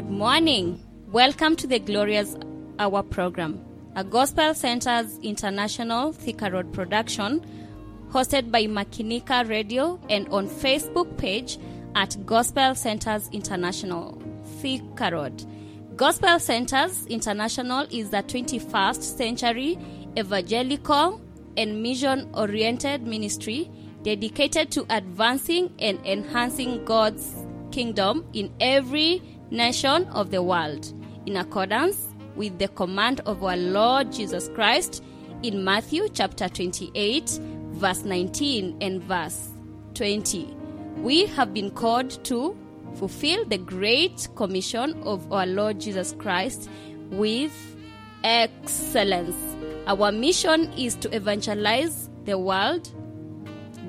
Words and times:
Good 0.00 0.08
morning. 0.08 0.82
Welcome 1.12 1.56
to 1.56 1.66
the 1.66 1.78
Glorious 1.78 2.34
Hour 2.78 3.02
program, 3.02 3.62
a 3.96 4.02
Gospel 4.02 4.54
Centers 4.54 5.18
International 5.18 6.14
Thika 6.14 6.50
Road 6.50 6.72
production 6.72 7.44
hosted 8.08 8.50
by 8.50 8.62
Makinika 8.64 9.46
Radio 9.46 10.00
and 10.08 10.26
on 10.30 10.48
Facebook 10.48 11.18
page 11.18 11.58
at 11.96 12.16
Gospel 12.24 12.74
Centers 12.74 13.28
International 13.30 14.18
Thika 14.62 15.12
Road. 15.12 15.44
Gospel 15.96 16.38
Centers 16.38 17.04
International 17.08 17.86
is 17.90 18.08
the 18.08 18.22
21st 18.22 19.02
century 19.02 19.78
evangelical 20.18 21.20
and 21.58 21.82
mission 21.82 22.26
oriented 22.32 23.06
ministry 23.06 23.70
dedicated 24.02 24.70
to 24.70 24.86
advancing 24.88 25.70
and 25.78 25.98
enhancing 26.06 26.86
God's 26.86 27.44
kingdom 27.70 28.24
in 28.32 28.50
every 28.60 29.39
nation 29.50 30.04
of 30.08 30.30
the 30.30 30.42
world, 30.42 30.92
in 31.26 31.36
accordance 31.36 32.06
with 32.36 32.58
the 32.58 32.68
command 32.68 33.20
of 33.26 33.42
our 33.44 33.56
Lord 33.56 34.12
Jesus 34.12 34.48
Christ 34.54 35.02
in 35.42 35.64
Matthew 35.64 36.08
chapter 36.08 36.48
28, 36.48 37.40
verse 37.72 38.04
19 38.04 38.76
and 38.80 39.02
verse 39.02 39.48
20. 39.94 40.44
We 40.98 41.26
have 41.26 41.52
been 41.52 41.70
called 41.70 42.22
to 42.24 42.56
fulfill 42.96 43.44
the 43.44 43.58
great 43.58 44.28
commission 44.36 45.00
of 45.02 45.32
our 45.32 45.46
Lord 45.46 45.80
Jesus 45.80 46.14
Christ 46.18 46.68
with 47.10 47.52
excellence. 48.24 49.36
Our 49.86 50.12
mission 50.12 50.72
is 50.74 50.94
to 50.96 51.14
evangelize 51.14 52.08
the 52.24 52.38
world 52.38 52.90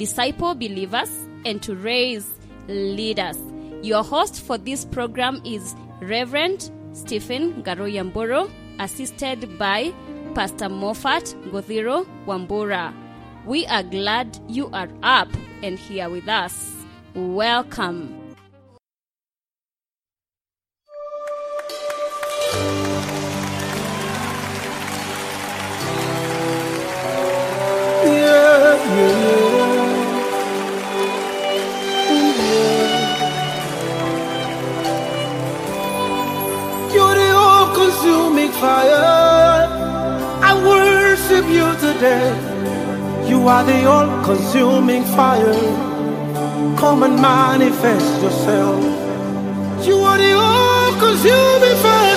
disciple 0.01 0.55
believers, 0.55 1.11
and 1.45 1.61
to 1.61 1.75
raise 1.75 2.27
leaders. 2.67 3.37
Your 3.83 4.03
host 4.03 4.41
for 4.41 4.59
this 4.59 4.85
program 4.85 5.41
is 5.43 5.75
Reverend 6.01 6.69
Stephen 6.93 7.63
Garoyamboro, 7.63 8.51
assisted 8.79 9.57
by 9.57 9.91
Pastor 10.35 10.69
Mophat 10.69 11.33
Gothiro 11.51 12.05
Wambura. 12.27 12.93
We 13.45 13.65
are 13.65 13.81
glad 13.81 14.37
you 14.47 14.69
are 14.71 14.89
up 15.01 15.29
and 15.63 15.79
here 15.79 16.09
with 16.11 16.27
us. 16.27 16.75
Welcome. 17.15 18.17
Yeah, 28.05 28.75
yeah, 28.95 29.50
fire. 38.61 39.65
I 40.49 40.51
worship 40.69 41.45
you 41.57 41.67
today. 41.85 42.29
You 43.29 43.47
are 43.47 43.63
the 43.63 43.79
all-consuming 43.93 45.03
fire. 45.17 45.61
Come 46.81 47.01
and 47.07 47.15
manifest 47.19 48.11
yourself. 48.21 48.81
You 49.87 49.97
are 50.09 50.19
the 50.25 50.33
all-consuming 50.33 51.77
fire. 51.85 52.10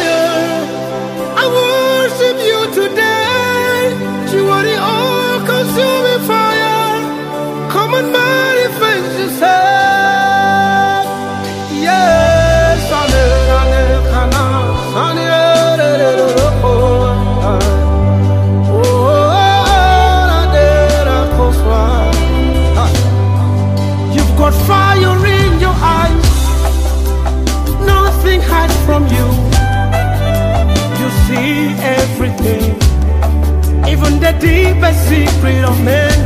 Even 33.87 34.19
the 34.19 34.33
deepest 34.41 35.09
secret 35.09 35.63
of 35.65 35.77
men. 35.85 36.17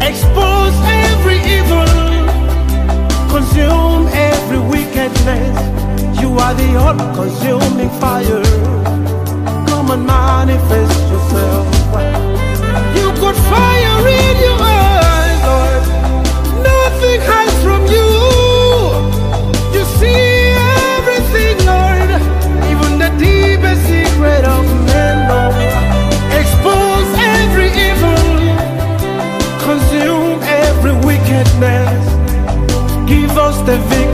Expose 0.00 0.76
every 1.04 1.38
evil, 1.56 1.86
consume 3.28 4.08
every 4.08 4.60
wickedness. 4.60 5.54
You 6.20 6.38
are 6.38 6.54
the 6.54 6.76
all-consuming 6.76 7.90
fire. 8.00 8.42
Come 9.68 9.90
and 9.90 10.06
manifest 10.06 11.00
yourself. 11.10 11.66
You 12.96 13.12
got 13.20 13.36
fire 13.52 14.08
in 14.08 14.36
your 14.46 14.58
eyes, 14.58 15.40
Lord. 15.48 15.82
Nothing 16.64 17.20
hides 17.28 17.58
from 17.62 17.82
you. 17.94 18.08
You 19.74 19.84
see 19.98 20.31
of 24.24 24.64
men. 24.86 25.18
Expose 26.40 27.10
every 27.38 27.70
evil. 27.88 28.24
Consume 29.66 30.42
every 30.42 30.94
wickedness. 31.06 32.04
Give 33.06 33.36
us 33.38 33.56
the 33.66 33.78
victory, 33.88 34.11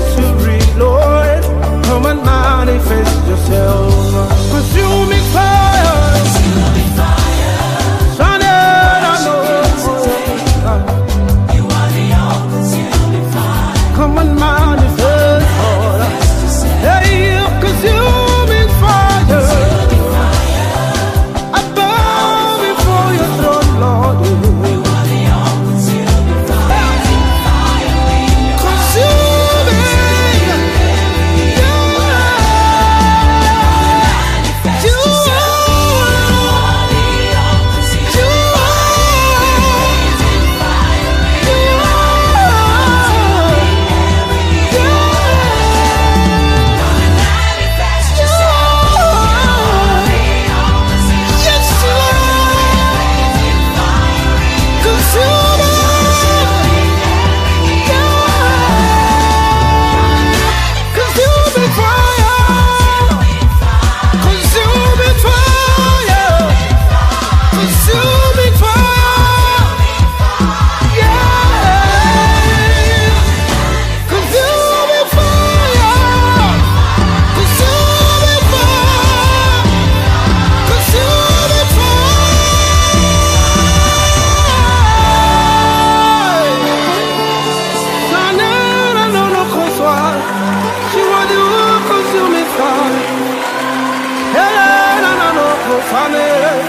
console. 95.90 96.62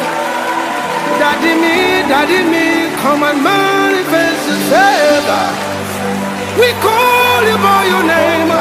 Daddy 1.19 1.53
me, 1.63 1.77
daddy 2.07 2.41
me, 2.53 2.65
come 3.01 3.23
and 3.23 3.39
manifest 3.43 4.47
yourself. 4.47 5.51
We 6.59 6.69
call 6.85 7.41
you 7.49 7.57
by 7.59 7.81
your 7.91 8.03
name. 8.03 8.51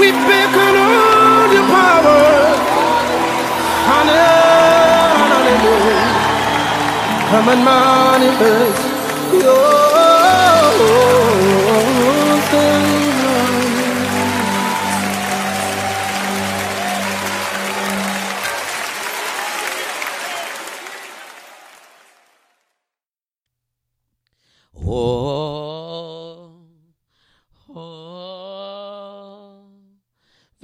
We 0.00 0.08
beckon 0.12 0.74
on 0.76 1.48
your 1.52 1.66
power. 1.68 2.24
Hallelujah. 3.90 5.20
Come 7.30 7.48
and 7.52 7.62
manifest 7.64 8.82
yourself. 9.34 11.29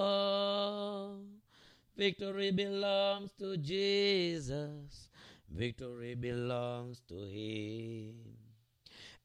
victory 1.96 2.50
belongs 2.50 3.30
to 3.38 3.56
Jesus. 3.58 5.08
Victory 5.48 6.16
belongs 6.16 6.98
to 7.06 7.14
Him. 7.14 8.33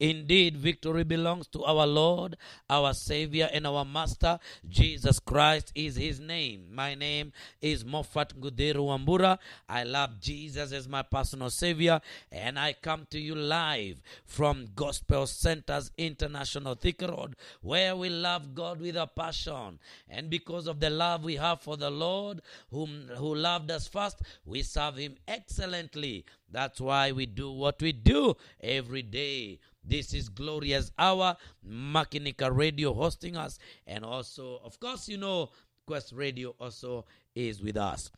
Indeed, 0.00 0.56
victory 0.56 1.04
belongs 1.04 1.46
to 1.48 1.62
our 1.62 1.86
Lord, 1.86 2.38
our 2.70 2.94
Savior, 2.94 3.50
and 3.52 3.66
our 3.66 3.84
Master. 3.84 4.38
Jesus 4.66 5.20
Christ 5.20 5.72
is 5.74 5.96
His 5.96 6.18
name. 6.18 6.64
My 6.72 6.94
name 6.94 7.32
is 7.60 7.84
Mophat 7.84 8.40
Guderu 8.40 8.86
Wambura. 8.88 9.38
I 9.68 9.84
love 9.84 10.18
Jesus 10.18 10.72
as 10.72 10.88
my 10.88 11.02
personal 11.02 11.50
Savior, 11.50 12.00
and 12.32 12.58
I 12.58 12.72
come 12.72 13.06
to 13.10 13.20
you 13.20 13.34
live 13.34 14.00
from 14.24 14.68
Gospel 14.74 15.26
Centers 15.26 15.90
International 15.98 16.74
Thika 16.74 17.08
Road, 17.08 17.36
where 17.60 17.94
we 17.94 18.08
love 18.08 18.54
God 18.54 18.80
with 18.80 18.96
a 18.96 19.06
passion. 19.06 19.78
And 20.08 20.30
because 20.30 20.66
of 20.66 20.80
the 20.80 20.88
love 20.88 21.24
we 21.24 21.36
have 21.36 21.60
for 21.60 21.76
the 21.76 21.90
Lord, 21.90 22.40
whom 22.70 23.10
who 23.16 23.34
loved 23.34 23.70
us 23.70 23.86
first, 23.86 24.22
we 24.46 24.62
serve 24.62 24.96
Him 24.96 25.16
excellently. 25.28 26.24
That's 26.50 26.80
why 26.80 27.12
we 27.12 27.26
do 27.26 27.52
what 27.52 27.80
we 27.80 27.92
do 27.92 28.36
every 28.60 29.02
day. 29.02 29.60
This 29.84 30.12
is 30.12 30.28
Glorious 30.28 30.92
Hour, 30.98 31.36
Makinika 31.66 32.54
Radio 32.54 32.92
hosting 32.92 33.36
us, 33.36 33.58
and 33.86 34.04
also, 34.04 34.60
of 34.64 34.78
course, 34.78 35.08
you 35.08 35.16
know, 35.16 35.50
Quest 35.86 36.12
Radio 36.12 36.54
also 36.60 37.06
is 37.34 37.62
with 37.62 37.76
us. 37.76 38.10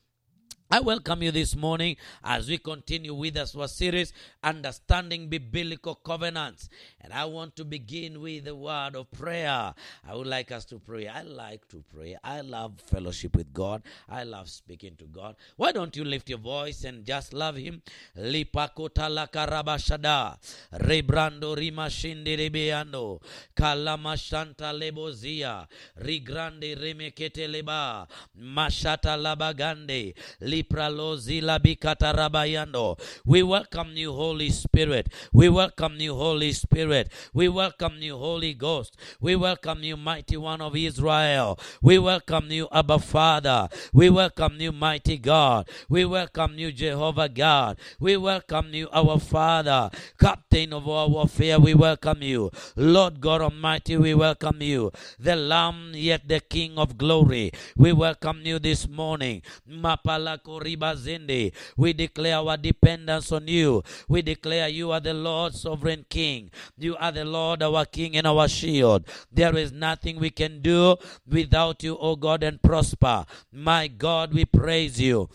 I 0.72 0.80
welcome 0.80 1.22
you 1.22 1.30
this 1.30 1.54
morning 1.54 1.96
as 2.24 2.48
we 2.48 2.56
continue 2.56 3.12
with 3.12 3.36
us 3.36 3.54
our 3.54 3.69
series, 3.69 4.14
Understanding 4.42 5.28
Biblical 5.28 5.96
Covenants. 5.96 6.70
And 7.02 7.12
I 7.12 7.26
want 7.26 7.56
to 7.56 7.66
begin 7.66 8.22
with 8.22 8.46
the 8.46 8.54
word 8.54 8.96
of 8.96 9.10
prayer. 9.10 9.74
I 10.08 10.14
would 10.14 10.26
like 10.26 10.50
us 10.50 10.64
to 10.66 10.78
pray. 10.78 11.08
I 11.08 11.24
like 11.24 11.69
to 11.69 11.84
pray. 11.94 12.16
I 12.24 12.40
love 12.40 12.80
fellowship 12.86 13.36
with 13.36 13.52
God. 13.52 13.82
I 14.08 14.22
love 14.24 14.48
speaking 14.48 14.96
to 14.96 15.04
God. 15.04 15.36
Why 15.56 15.72
don't 15.72 15.94
you 15.94 16.06
lift 16.06 16.30
your 16.30 16.38
voice 16.38 16.84
and 16.84 17.04
just 17.04 17.34
love 17.34 17.56
Him? 17.56 17.82
Lipakota. 18.16 19.10
Rebrando 20.72 21.54
rebeando. 21.54 23.20
Kalamashanta 23.54 24.72
lebozia. 24.72 25.69
Rigrande 26.02 26.74
remekete 26.76 27.46
leba. 27.46 28.08
Mashata 28.40 29.19
labagande. 29.19 30.14
We 33.26 33.43
welcome 33.43 33.91
you, 33.94 34.12
Holy 34.12 34.50
Spirit. 34.50 35.09
We 35.32 35.49
welcome 35.49 35.97
you, 36.00 36.14
Holy 36.14 36.53
Spirit. 36.53 37.11
We 37.35 37.49
welcome 37.49 37.94
you, 38.00 38.17
Holy 38.17 38.55
Ghost. 38.55 38.97
We 39.20 39.37
welcome 39.37 39.82
you, 39.82 39.97
Mighty 39.97 40.37
One 40.37 40.61
of 40.61 40.76
Israel. 40.76 41.59
We 41.82 41.99
welcome 41.99 42.50
you, 42.50 42.69
Abba 42.73 42.99
Father. 42.99 43.69
We 43.93 44.11
welcome 44.11 44.61
you, 44.61 44.73
Mighty 44.73 45.19
God. 45.19 45.69
We 45.88 46.05
welcome 46.05 46.59
you, 46.59 46.73
Jehovah 46.73 47.29
God. 47.29 47.79
We 48.00 48.17
welcome 48.17 48.75
you, 48.75 48.88
our 48.93 49.19
Father, 49.20 49.91
Captain 50.19 50.73
of 50.73 50.88
our 50.88 51.08
warfare. 51.08 51.58
We 51.61 51.75
welcome 51.75 52.23
you, 52.23 52.50
Lord 52.76 53.20
God 53.20 53.43
Almighty. 53.43 53.97
We 53.97 54.15
welcome 54.15 54.61
you, 54.62 54.93
the 55.19 55.37
Lamb, 55.37 55.93
yet 55.94 56.29
the 56.29 56.41
King 56.41 56.79
of 56.79 56.99
glory. 56.99 57.53
We 57.76 57.93
welcome 57.93 58.41
you 58.44 58.58
this 58.58 58.88
morning, 58.88 59.43
Mapala 59.70 60.42
Koribazende. 60.43 61.53
We 61.77 61.93
declare 61.93 62.37
our 62.37 62.56
dependence 62.56 63.33
on 63.33 63.49
you. 63.49 63.83
We 64.09 64.23
declare 64.23 64.69
you 64.69 64.91
are 64.93 65.00
the 65.00 65.15
Lord, 65.15 65.55
sovereign 65.55 66.05
King. 66.09 66.50
You 66.77 66.97
are 66.97 67.12
the 67.12 67.25
Lord, 67.25 67.62
our 67.62 67.85
King 67.85 68.17
and 68.17 68.27
our 68.27 68.49
shield. 68.49 69.05
There 69.31 69.56
is 69.56 69.73
nothing 69.73 70.19
we 70.19 70.31
can 70.31 70.61
do 70.61 70.97
without 71.29 71.83
you, 71.83 71.97
O 71.99 72.17
God, 72.17 72.43
and 72.43 72.61
prosper. 72.62 73.25
My 73.53 73.89
God, 73.89 74.35
we 74.35 74.44
praise 74.44 75.00
you. 75.00 75.29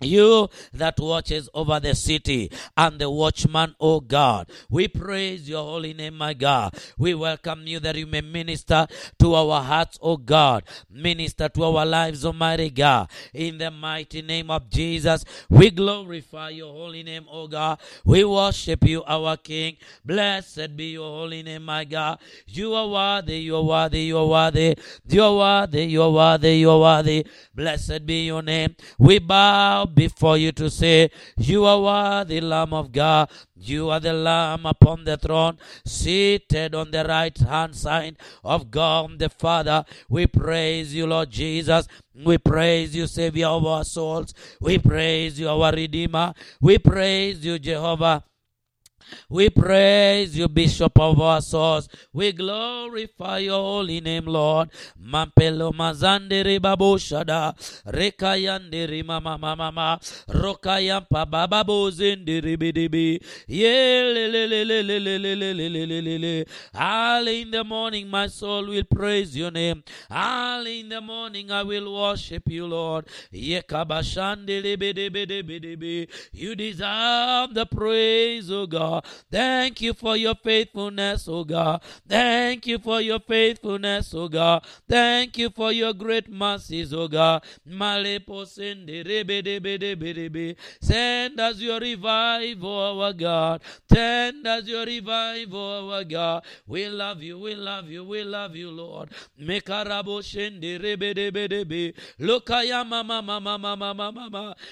You 0.00 0.48
that 0.72 0.98
watches 0.98 1.48
over 1.54 1.80
the 1.80 1.94
city 1.94 2.50
and 2.76 2.98
the 2.98 3.10
watchman, 3.10 3.74
O 3.80 4.00
God. 4.00 4.48
We 4.70 4.88
praise 4.88 5.48
your 5.48 5.62
holy 5.62 5.94
name, 5.94 6.16
my 6.16 6.34
God. 6.34 6.74
We 6.98 7.14
welcome 7.14 7.66
you 7.66 7.80
that 7.80 7.96
you 7.96 8.06
may 8.06 8.20
minister 8.20 8.86
to 9.18 9.34
our 9.34 9.62
hearts, 9.62 9.98
O 10.00 10.16
God. 10.16 10.64
Minister 10.90 11.48
to 11.50 11.64
our 11.64 11.84
lives, 11.86 12.24
Almighty 12.24 12.70
God. 12.70 13.10
In 13.34 13.58
the 13.58 13.70
mighty 13.70 14.22
name 14.22 14.50
of 14.50 14.70
Jesus, 14.70 15.24
we 15.48 15.70
glorify 15.70 16.50
your 16.50 16.72
holy 16.72 17.02
name, 17.02 17.26
O 17.30 17.46
God. 17.46 17.78
We 18.04 18.24
worship 18.24 18.84
you, 18.84 19.04
our 19.06 19.36
King. 19.36 19.76
Blessed 20.04 20.76
be 20.76 20.92
your 20.92 21.10
holy 21.10 21.42
name, 21.42 21.64
my 21.64 21.84
God. 21.84 22.18
You 22.46 22.74
are 22.74 22.88
worthy, 22.88 23.38
you 23.38 23.56
are 23.56 23.64
worthy, 23.64 24.00
you 24.00 24.18
are 24.18 24.26
worthy. 24.26 24.76
You 25.08 25.22
are 25.22 25.36
worthy, 25.36 25.84
you 25.84 26.02
are 26.02 26.10
worthy, 26.10 26.56
you 26.56 26.70
are 26.70 26.80
worthy. 26.80 27.26
Blessed 27.54 28.06
be 28.06 28.26
your 28.26 28.42
name. 28.42 28.76
We 28.98 29.18
bow 29.18 29.86
before 29.94 30.38
you 30.38 30.52
to 30.52 30.70
say, 30.70 31.10
You 31.36 31.64
are 31.64 31.80
worthy, 31.80 32.40
Lamb 32.40 32.72
of 32.72 32.92
God. 32.92 33.30
You 33.56 33.90
are 33.90 34.00
the 34.00 34.12
Lamb 34.12 34.64
upon 34.66 35.04
the 35.04 35.16
throne, 35.16 35.58
seated 35.84 36.74
on 36.74 36.90
the 36.90 37.04
right 37.04 37.36
hand 37.36 37.74
side 37.76 38.16
of 38.42 38.70
God 38.70 39.18
the 39.18 39.28
Father. 39.28 39.84
We 40.08 40.26
praise 40.26 40.94
you, 40.94 41.06
Lord 41.06 41.30
Jesus. 41.30 41.86
We 42.14 42.38
praise 42.38 42.94
you, 42.94 43.06
Savior 43.06 43.46
of 43.46 43.64
our 43.64 43.84
souls. 43.84 44.34
We 44.60 44.78
praise 44.78 45.38
you, 45.38 45.48
our 45.48 45.72
Redeemer. 45.72 46.34
We 46.60 46.78
praise 46.78 47.44
you, 47.44 47.58
Jehovah. 47.58 48.24
We 49.28 49.50
praise 49.50 50.36
you, 50.38 50.48
Bishop 50.48 50.98
of 51.00 51.20
our 51.20 51.40
souls. 51.40 51.88
We 52.12 52.30
glorify 52.32 53.38
your 53.38 53.58
holy 53.60 54.00
name, 54.00 54.26
Lord. 54.26 54.70
Mampelo 55.00 55.72
mazandere 55.72 56.58
baboshada. 56.60 57.54
Rekayandere 57.86 59.04
mama 59.04 59.36
mama. 59.38 59.98
Rokayampa 60.28 61.26
bababo 61.26 61.90
zendere 61.90 62.56
bidibi. 62.56 63.20
Yelelelelelelelelelelelele. 63.48 66.46
Early 66.74 67.42
in 67.42 67.50
the 67.50 67.62
morning, 67.64 68.08
my 68.08 68.26
soul 68.28 68.66
will 68.68 68.84
praise 68.84 69.36
your 69.36 69.50
name. 69.50 69.82
Early 70.10 70.80
in 70.80 70.88
the 70.88 71.00
morning, 71.00 71.50
I 71.50 71.62
will 71.62 71.92
worship 71.94 72.42
you, 72.48 72.66
Lord. 72.66 73.06
You 73.32 73.60
deserve 76.56 77.54
the 77.54 77.66
praise, 77.70 78.50
O 78.50 78.66
God. 78.66 78.99
Thank 79.30 79.80
you 79.80 79.94
for 79.94 80.16
your 80.16 80.34
faithfulness, 80.34 81.28
oh 81.28 81.44
God. 81.44 81.82
Thank 82.08 82.66
you 82.66 82.78
for 82.78 83.00
your 83.00 83.20
faithfulness, 83.20 84.12
oh 84.14 84.28
God. 84.28 84.64
Thank 84.88 85.38
you 85.38 85.50
for 85.50 85.72
your 85.72 85.92
great 85.92 86.30
mercies, 86.30 86.92
oh 86.92 87.08
God. 87.08 87.42
Send 90.80 91.40
us 91.40 91.60
your 91.60 91.80
revival, 91.80 93.00
our 93.02 93.12
God. 93.12 93.62
Send 93.92 94.46
us 94.46 94.66
your 94.66 94.84
revival, 94.86 95.92
our 95.92 96.04
God. 96.04 96.44
We 96.66 96.88
love 96.88 97.22
you, 97.22 97.38
we 97.38 97.54
love 97.54 97.88
you, 97.88 98.04
we 98.04 98.24
love 98.24 98.56
you, 98.56 98.70
Lord. 98.70 99.10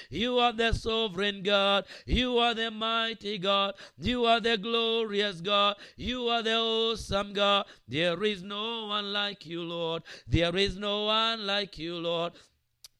You 0.09 0.37
are 0.39 0.53
the 0.53 0.73
sovereign 0.73 1.43
God. 1.43 1.85
You 2.05 2.37
are 2.37 2.53
the 2.53 2.71
mighty 2.71 3.37
God. 3.37 3.75
You 3.97 4.18
are 4.25 4.39
the 4.39 4.57
glorious 4.57 5.41
God. 5.41 5.75
You 5.97 6.27
are 6.27 6.41
the 6.43 6.55
awesome 6.57 7.33
God. 7.33 7.65
There 7.87 8.23
is 8.23 8.43
no 8.43 8.87
one 8.87 9.11
like 9.13 9.45
you, 9.45 9.63
Lord. 9.63 10.03
There 10.27 10.55
is 10.55 10.77
no 10.77 11.05
one 11.05 11.45
like 11.45 11.77
you, 11.77 11.95
Lord. 11.95 12.33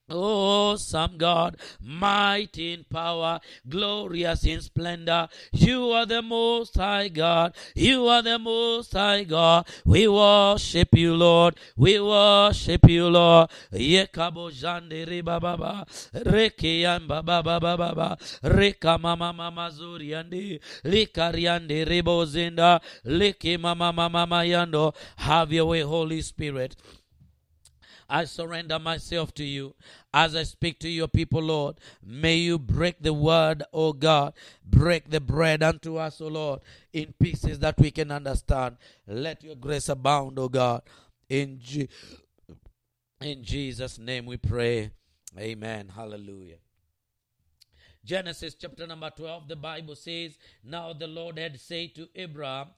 Oh, 0.10 0.72
awesome 0.72 1.18
God, 1.18 1.58
mighty 1.82 2.74
in 2.74 2.86
power, 2.90 3.40
glorious 3.68 4.44
in 4.46 4.62
splendor. 4.62 5.28
You 5.52 5.92
are 5.92 6.06
the 6.06 6.22
most 6.22 6.76
high 6.76 7.10
God. 7.10 7.56
You 7.76 8.08
are 8.08 8.22
the 8.22 8.40
most 8.40 8.94
high 8.94 9.24
God. 9.24 9.68
We 9.86 10.08
worship 10.08 10.90
you, 10.94 11.16
Lord. 11.16 11.56
We 11.78 12.00
worship 12.00 12.90
you, 12.90 13.08
Lord. 13.08 13.50
Yekabo 13.74 14.52
jande 14.52 15.06
riba 15.06 15.40
baba. 15.40 15.86
Reke 16.14 16.82
yamba 16.82 17.24
baba 17.24 17.60
baba 17.60 17.78
baba. 17.78 18.18
Reka 18.44 18.98
mama 18.98 19.32
mama 19.34 19.70
zuri 19.72 20.10
yandi. 20.10 20.60
Likariande 20.84 21.86
ribo 21.86 22.26
zinda. 22.26 22.82
Liki 23.06 23.60
mama 23.60 23.94
mama 23.94 24.44
yando. 24.44 24.94
Have 25.18 25.54
your 25.54 25.66
way, 25.66 25.82
Holy 25.82 26.22
Spirit. 26.22 26.76
I 28.10 28.26
surrender 28.26 28.80
myself 28.80 29.34
to 29.36 29.44
you 29.44 29.76
as 30.14 30.36
I 30.36 30.44
speak 30.44 30.80
to 30.80 30.90
your 30.90 31.08
people, 31.08 31.42
Lord. 31.42 31.78
May 32.04 32.36
you 32.38 32.58
break 32.58 33.02
the 33.02 33.14
word, 33.14 33.64
O 33.72 33.94
God. 33.94 34.34
Break 34.66 35.10
the 35.10 35.22
bread 35.22 35.62
unto 35.62 35.98
us, 35.98 36.20
O 36.20 36.28
Lord, 36.28 36.62
in 36.92 37.14
pieces 37.20 37.60
that 37.60 37.78
we 37.78 37.92
can 37.92 38.12
understand. 38.12 38.78
Let 39.08 39.44
your 39.44 39.56
grace 39.56 39.90
abound, 39.90 40.40
O 40.40 40.50
God. 40.50 40.82
In, 41.30 41.60
Je- 41.62 41.90
in 43.22 43.44
Jesus' 43.44 44.00
name 44.00 44.26
we 44.26 44.38
pray. 44.38 44.92
Amen. 45.38 45.90
Hallelujah. 45.96 46.58
Genesis 48.04 48.56
chapter 48.56 48.88
number 48.88 49.12
12, 49.16 49.48
the 49.48 49.56
Bible 49.56 49.96
says, 49.96 50.38
Now 50.64 50.94
the 50.94 51.08
Lord 51.08 51.38
had 51.38 51.60
said 51.60 51.94
to 51.96 52.08
Abraham, 52.16 52.70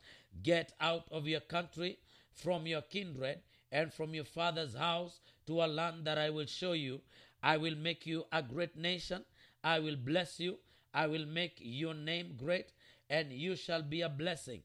Get 0.43 0.73
out 0.81 1.05
of 1.11 1.27
your 1.27 1.39
country, 1.39 2.00
from 2.33 2.65
your 2.65 2.81
kindred, 2.81 3.39
and 3.71 3.93
from 3.93 4.13
your 4.13 4.25
father's 4.25 4.75
house 4.75 5.19
to 5.47 5.61
a 5.61 5.67
land 5.67 6.05
that 6.05 6.17
I 6.17 6.29
will 6.29 6.45
show 6.45 6.73
you. 6.73 7.01
I 7.43 7.57
will 7.57 7.75
make 7.75 8.05
you 8.05 8.25
a 8.31 8.43
great 8.43 8.75
nation. 8.75 9.23
I 9.63 9.79
will 9.79 9.95
bless 9.95 10.39
you. 10.39 10.57
I 10.93 11.07
will 11.07 11.25
make 11.25 11.57
your 11.59 11.93
name 11.93 12.35
great, 12.37 12.73
and 13.09 13.31
you 13.31 13.55
shall 13.55 13.81
be 13.81 14.01
a 14.01 14.09
blessing. 14.09 14.61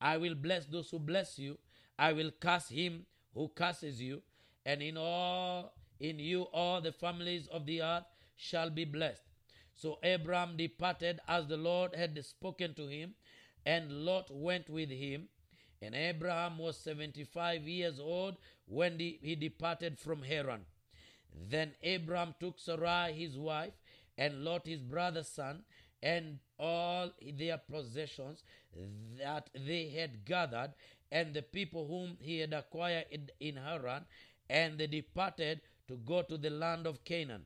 I 0.00 0.18
will 0.18 0.34
bless 0.34 0.66
those 0.66 0.90
who 0.90 0.98
bless 0.98 1.38
you. 1.38 1.58
I 1.98 2.12
will 2.12 2.30
curse 2.38 2.68
him 2.68 3.06
who 3.34 3.48
curses 3.48 4.00
you, 4.00 4.22
and 4.66 4.82
in 4.82 4.96
all 4.96 5.74
in 6.00 6.18
you 6.18 6.42
all 6.52 6.80
the 6.80 6.92
families 6.92 7.46
of 7.48 7.66
the 7.66 7.80
earth 7.82 8.04
shall 8.36 8.68
be 8.68 8.84
blessed. 8.84 9.22
So 9.74 9.98
Abram 10.02 10.56
departed 10.56 11.20
as 11.26 11.46
the 11.46 11.56
Lord 11.56 11.94
had 11.94 12.22
spoken 12.24 12.74
to 12.74 12.86
him, 12.86 13.14
and 13.64 14.04
Lot 14.04 14.30
went 14.30 14.68
with 14.68 14.90
him. 14.90 15.28
And 15.84 15.94
Abraham 15.94 16.56
was 16.56 16.78
seventy 16.78 17.24
five 17.24 17.68
years 17.68 18.00
old 18.00 18.36
when 18.66 18.98
he 18.98 19.36
departed 19.38 19.98
from 19.98 20.22
Haran. 20.22 20.64
Then 21.50 21.72
Abraham 21.82 22.34
took 22.40 22.58
Sarai 22.58 23.12
his 23.12 23.36
wife, 23.36 23.74
and 24.16 24.44
Lot 24.44 24.66
his 24.66 24.80
brother's 24.80 25.28
son, 25.28 25.64
and 26.02 26.38
all 26.58 27.10
their 27.20 27.58
possessions 27.58 28.44
that 29.18 29.50
they 29.54 29.90
had 29.90 30.24
gathered, 30.24 30.72
and 31.12 31.34
the 31.34 31.42
people 31.42 31.86
whom 31.86 32.16
he 32.18 32.38
had 32.38 32.54
acquired 32.54 33.32
in 33.38 33.56
Haran, 33.56 34.06
and 34.48 34.78
they 34.78 34.86
departed 34.86 35.60
to 35.88 35.96
go 35.96 36.22
to 36.22 36.38
the 36.38 36.50
land 36.50 36.86
of 36.86 37.04
Canaan. 37.04 37.44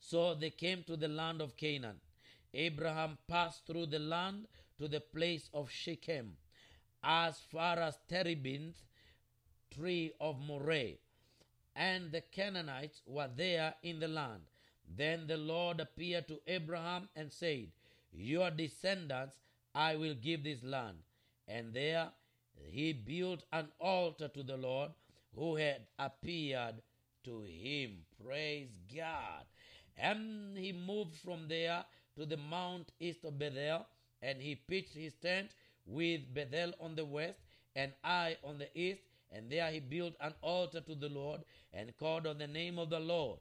So 0.00 0.34
they 0.34 0.50
came 0.50 0.82
to 0.84 0.96
the 0.96 1.08
land 1.08 1.42
of 1.42 1.58
Canaan. 1.58 2.00
Abraham 2.54 3.18
passed 3.28 3.66
through 3.66 3.86
the 3.86 3.98
land 3.98 4.46
to 4.78 4.88
the 4.88 5.00
place 5.00 5.50
of 5.52 5.70
Shechem, 5.70 6.36
as 7.06 7.38
far 7.52 7.78
as 7.78 7.98
Terebinth, 8.08 8.82
tree 9.72 10.12
of 10.20 10.40
Moreh, 10.40 10.98
and 11.76 12.10
the 12.10 12.20
Canaanites 12.20 13.00
were 13.06 13.30
there 13.34 13.74
in 13.82 14.00
the 14.00 14.08
land. 14.08 14.42
Then 14.88 15.26
the 15.28 15.36
Lord 15.36 15.78
appeared 15.78 16.26
to 16.28 16.40
Abraham 16.48 17.08
and 17.14 17.32
said, 17.32 17.68
Your 18.12 18.50
descendants 18.50 19.36
I 19.74 19.94
will 19.94 20.14
give 20.14 20.42
this 20.42 20.64
land. 20.64 20.98
And 21.46 21.72
there 21.72 22.08
he 22.70 22.92
built 22.92 23.44
an 23.52 23.68
altar 23.78 24.28
to 24.28 24.42
the 24.42 24.56
Lord 24.56 24.90
who 25.34 25.56
had 25.56 25.82
appeared 25.98 26.76
to 27.24 27.42
him. 27.42 27.98
Praise 28.24 28.70
God. 28.94 29.44
And 29.96 30.56
he 30.58 30.72
moved 30.72 31.16
from 31.16 31.46
there 31.48 31.84
to 32.16 32.26
the 32.26 32.36
mount 32.36 32.90
east 32.98 33.24
of 33.24 33.38
Bethel, 33.38 33.86
and 34.22 34.40
he 34.40 34.54
pitched 34.54 34.94
his 34.94 35.14
tent 35.14 35.50
with 35.86 36.32
Bethel 36.32 36.72
on 36.80 36.94
the 36.94 37.04
west 37.04 37.38
and 37.74 37.92
Ai 38.04 38.36
on 38.44 38.58
the 38.58 38.68
east. 38.78 39.00
And 39.30 39.50
there 39.50 39.70
he 39.70 39.80
built 39.80 40.14
an 40.20 40.34
altar 40.40 40.80
to 40.80 40.94
the 40.94 41.08
Lord 41.08 41.40
and 41.72 41.96
called 41.96 42.26
on 42.26 42.38
the 42.38 42.46
name 42.46 42.78
of 42.78 42.90
the 42.90 43.00
Lord. 43.00 43.38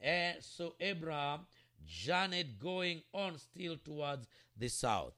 And 0.00 0.36
so 0.40 0.74
Abraham 0.80 1.40
journeyed 1.86 2.58
going 2.58 3.02
on 3.12 3.38
still 3.38 3.76
towards 3.76 4.26
the 4.56 4.68
south. 4.68 5.12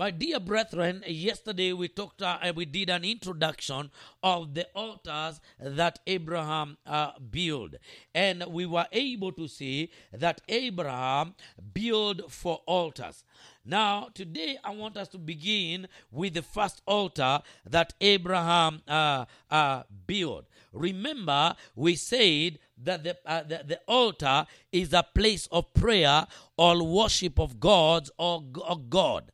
My 0.00 0.10
dear 0.10 0.40
brethren, 0.40 1.04
yesterday 1.06 1.74
we 1.74 1.88
talked, 1.88 2.22
uh, 2.22 2.38
we 2.56 2.64
did 2.64 2.88
an 2.88 3.04
introduction 3.04 3.90
of 4.22 4.54
the 4.54 4.66
altars 4.74 5.42
that 5.58 5.98
Abraham 6.06 6.78
uh, 6.86 7.10
built, 7.18 7.74
and 8.14 8.42
we 8.48 8.64
were 8.64 8.86
able 8.92 9.30
to 9.32 9.46
see 9.46 9.90
that 10.10 10.40
Abraham 10.48 11.34
built 11.74 12.32
four 12.32 12.62
altars. 12.64 13.24
Now, 13.62 14.08
today 14.14 14.56
I 14.64 14.70
want 14.70 14.96
us 14.96 15.08
to 15.08 15.18
begin 15.18 15.86
with 16.10 16.32
the 16.32 16.40
first 16.40 16.80
altar 16.86 17.40
that 17.68 17.92
Abraham 18.00 18.80
uh, 18.88 19.26
uh, 19.50 19.82
built. 20.06 20.46
Remember, 20.72 21.54
we 21.76 21.94
said 21.94 22.58
that 22.82 23.04
the, 23.04 23.18
uh, 23.26 23.42
the, 23.42 23.64
the 23.66 23.80
altar 23.86 24.46
is 24.72 24.94
a 24.94 25.02
place 25.14 25.46
of 25.52 25.74
prayer 25.74 26.26
or 26.56 26.82
worship 26.82 27.38
of 27.38 27.60
gods 27.60 28.10
or, 28.16 28.44
or 28.66 28.78
God. 28.78 29.30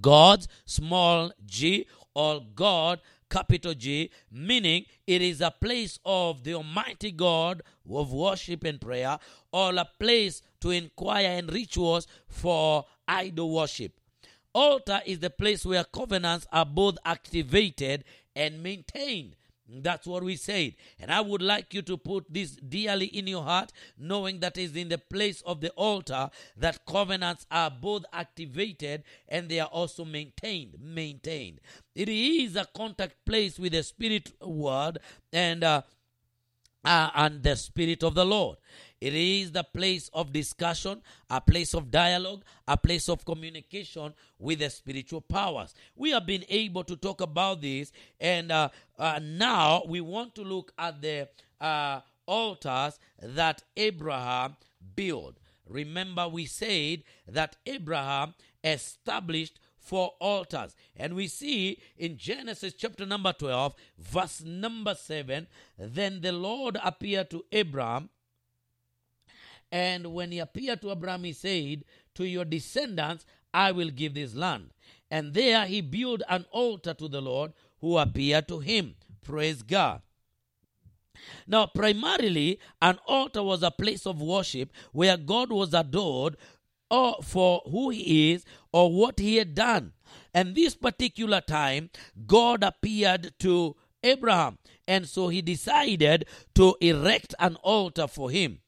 God's 0.00 0.48
small 0.64 1.32
g 1.46 1.86
or 2.14 2.40
God 2.54 3.00
capital 3.30 3.74
G, 3.74 4.10
meaning 4.30 4.84
it 5.06 5.22
is 5.22 5.40
a 5.40 5.52
place 5.52 5.98
of 6.04 6.44
the 6.44 6.54
Almighty 6.54 7.12
God 7.12 7.62
of 7.88 8.12
worship 8.12 8.64
and 8.64 8.80
prayer, 8.80 9.18
or 9.52 9.74
a 9.74 9.88
place 9.98 10.42
to 10.60 10.70
inquire 10.70 11.28
and 11.28 11.52
rituals 11.52 12.06
for 12.28 12.84
idol 13.08 13.54
worship. 13.54 13.92
Altar 14.52 15.00
is 15.06 15.20
the 15.20 15.30
place 15.30 15.64
where 15.64 15.84
covenants 15.84 16.46
are 16.52 16.66
both 16.66 16.98
activated 17.04 18.04
and 18.34 18.62
maintained. 18.62 19.36
That's 19.72 20.06
what 20.06 20.24
we 20.24 20.36
said. 20.36 20.74
And 20.98 21.10
I 21.10 21.20
would 21.20 21.42
like 21.42 21.72
you 21.74 21.82
to 21.82 21.96
put 21.96 22.26
this 22.28 22.52
dearly 22.52 23.06
in 23.06 23.26
your 23.26 23.42
heart, 23.42 23.72
knowing 23.98 24.40
that 24.40 24.58
is 24.58 24.74
in 24.76 24.88
the 24.88 24.98
place 24.98 25.42
of 25.42 25.60
the 25.60 25.70
altar 25.70 26.30
that 26.56 26.84
covenants 26.86 27.46
are 27.50 27.70
both 27.70 28.04
activated 28.12 29.04
and 29.28 29.48
they 29.48 29.60
are 29.60 29.68
also 29.68 30.04
maintained. 30.04 30.76
Maintained. 30.80 31.60
It 31.94 32.08
is 32.08 32.56
a 32.56 32.66
contact 32.76 33.24
place 33.24 33.58
with 33.58 33.72
the 33.72 33.82
spirit 33.82 34.32
word 34.40 34.98
and 35.32 35.62
uh, 35.62 35.82
uh, 36.84 37.10
and 37.14 37.42
the 37.42 37.56
spirit 37.56 38.02
of 38.02 38.14
the 38.14 38.24
Lord. 38.24 38.56
It 39.00 39.14
is 39.14 39.52
the 39.52 39.64
place 39.64 40.10
of 40.12 40.32
discussion, 40.32 41.00
a 41.30 41.40
place 41.40 41.74
of 41.74 41.90
dialogue, 41.90 42.44
a 42.68 42.76
place 42.76 43.08
of 43.08 43.24
communication 43.24 44.12
with 44.38 44.58
the 44.58 44.68
spiritual 44.68 45.22
powers. 45.22 45.74
We 45.96 46.10
have 46.10 46.26
been 46.26 46.44
able 46.48 46.84
to 46.84 46.96
talk 46.96 47.22
about 47.22 47.62
this, 47.62 47.92
and 48.20 48.52
uh, 48.52 48.68
uh, 48.98 49.20
now 49.22 49.84
we 49.86 50.02
want 50.02 50.34
to 50.34 50.42
look 50.42 50.72
at 50.78 51.00
the 51.00 51.28
uh, 51.60 52.00
altars 52.26 52.98
that 53.22 53.62
Abraham 53.76 54.56
built. 54.94 55.36
Remember, 55.66 56.28
we 56.28 56.44
said 56.46 57.04
that 57.26 57.56
Abraham 57.64 58.34
established 58.62 59.58
four 59.78 60.12
altars. 60.20 60.76
And 60.96 61.14
we 61.14 61.26
see 61.26 61.80
in 61.96 62.18
Genesis 62.18 62.74
chapter 62.74 63.06
number 63.06 63.32
12, 63.32 63.74
verse 63.98 64.42
number 64.42 64.94
7, 64.94 65.46
then 65.78 66.20
the 66.20 66.32
Lord 66.32 66.78
appeared 66.82 67.30
to 67.30 67.44
Abraham 67.50 68.10
and 69.72 70.12
when 70.12 70.32
he 70.32 70.38
appeared 70.38 70.82
to 70.82 70.90
Abraham, 70.90 71.24
he 71.24 71.32
said, 71.32 71.84
To 72.16 72.26
your 72.26 72.44
descendants 72.44 73.24
I 73.54 73.72
will 73.72 73.90
give 73.90 74.14
this 74.14 74.34
land. 74.34 74.70
And 75.10 75.34
there 75.34 75.66
he 75.66 75.80
built 75.80 76.22
an 76.28 76.46
altar 76.50 76.94
to 76.94 77.08
the 77.08 77.20
Lord 77.20 77.52
who 77.80 77.98
appeared 77.98 78.48
to 78.48 78.60
him. 78.60 78.94
Praise 79.22 79.62
God. 79.62 80.02
Now, 81.46 81.66
primarily, 81.66 82.58
an 82.80 82.98
altar 83.06 83.42
was 83.42 83.62
a 83.62 83.70
place 83.70 84.06
of 84.06 84.22
worship 84.22 84.72
where 84.92 85.16
God 85.16 85.50
was 85.50 85.74
adored 85.74 86.36
or 86.90 87.16
for 87.22 87.62
who 87.70 87.90
he 87.90 88.32
is 88.32 88.44
or 88.72 88.92
what 88.92 89.18
he 89.18 89.36
had 89.36 89.54
done. 89.54 89.92
And 90.34 90.54
this 90.54 90.74
particular 90.74 91.40
time, 91.40 91.90
God 92.26 92.62
appeared 92.62 93.32
to 93.40 93.76
Abraham, 94.02 94.58
and 94.88 95.06
so 95.06 95.28
he 95.28 95.42
decided 95.42 96.26
to 96.54 96.74
erect 96.80 97.34
an 97.38 97.56
altar 97.56 98.06
for 98.08 98.30
him. 98.30 98.60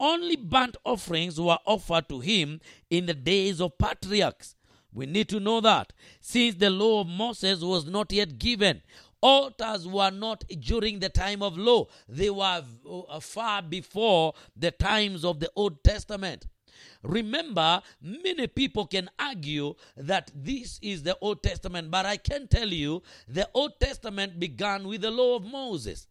Only 0.00 0.36
burnt 0.36 0.76
offerings 0.84 1.40
were 1.40 1.58
offered 1.66 2.08
to 2.08 2.20
him 2.20 2.60
in 2.90 3.06
the 3.06 3.14
days 3.14 3.60
of 3.60 3.78
patriarchs. 3.78 4.54
We 4.92 5.06
need 5.06 5.28
to 5.30 5.40
know 5.40 5.60
that 5.60 5.92
since 6.20 6.54
the 6.54 6.70
law 6.70 7.00
of 7.00 7.08
Moses 7.08 7.62
was 7.62 7.86
not 7.86 8.12
yet 8.12 8.38
given, 8.38 8.82
altars 9.20 9.86
were 9.86 10.10
not 10.10 10.44
during 10.60 11.00
the 11.00 11.08
time 11.08 11.42
of 11.42 11.58
law, 11.58 11.86
they 12.08 12.30
were 12.30 12.62
uh, 12.88 13.20
far 13.20 13.62
before 13.62 14.34
the 14.56 14.70
times 14.70 15.24
of 15.24 15.40
the 15.40 15.50
Old 15.56 15.82
Testament. 15.82 16.46
Remember, 17.02 17.82
many 18.00 18.46
people 18.46 18.86
can 18.86 19.10
argue 19.18 19.74
that 19.96 20.30
this 20.34 20.78
is 20.82 21.02
the 21.02 21.16
Old 21.20 21.42
Testament, 21.42 21.90
but 21.90 22.06
I 22.06 22.16
can 22.16 22.48
tell 22.48 22.68
you 22.68 23.02
the 23.26 23.48
Old 23.54 23.78
Testament 23.80 24.38
began 24.38 24.86
with 24.86 25.02
the 25.02 25.10
law 25.10 25.36
of 25.36 25.44
Moses. 25.44 26.06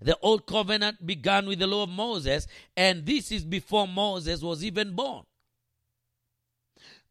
The 0.00 0.18
old 0.20 0.46
covenant 0.46 1.06
began 1.06 1.46
with 1.46 1.58
the 1.58 1.66
law 1.66 1.84
of 1.84 1.90
Moses, 1.90 2.46
and 2.76 3.06
this 3.06 3.32
is 3.32 3.44
before 3.44 3.88
Moses 3.88 4.42
was 4.42 4.64
even 4.64 4.94
born. 4.94 5.24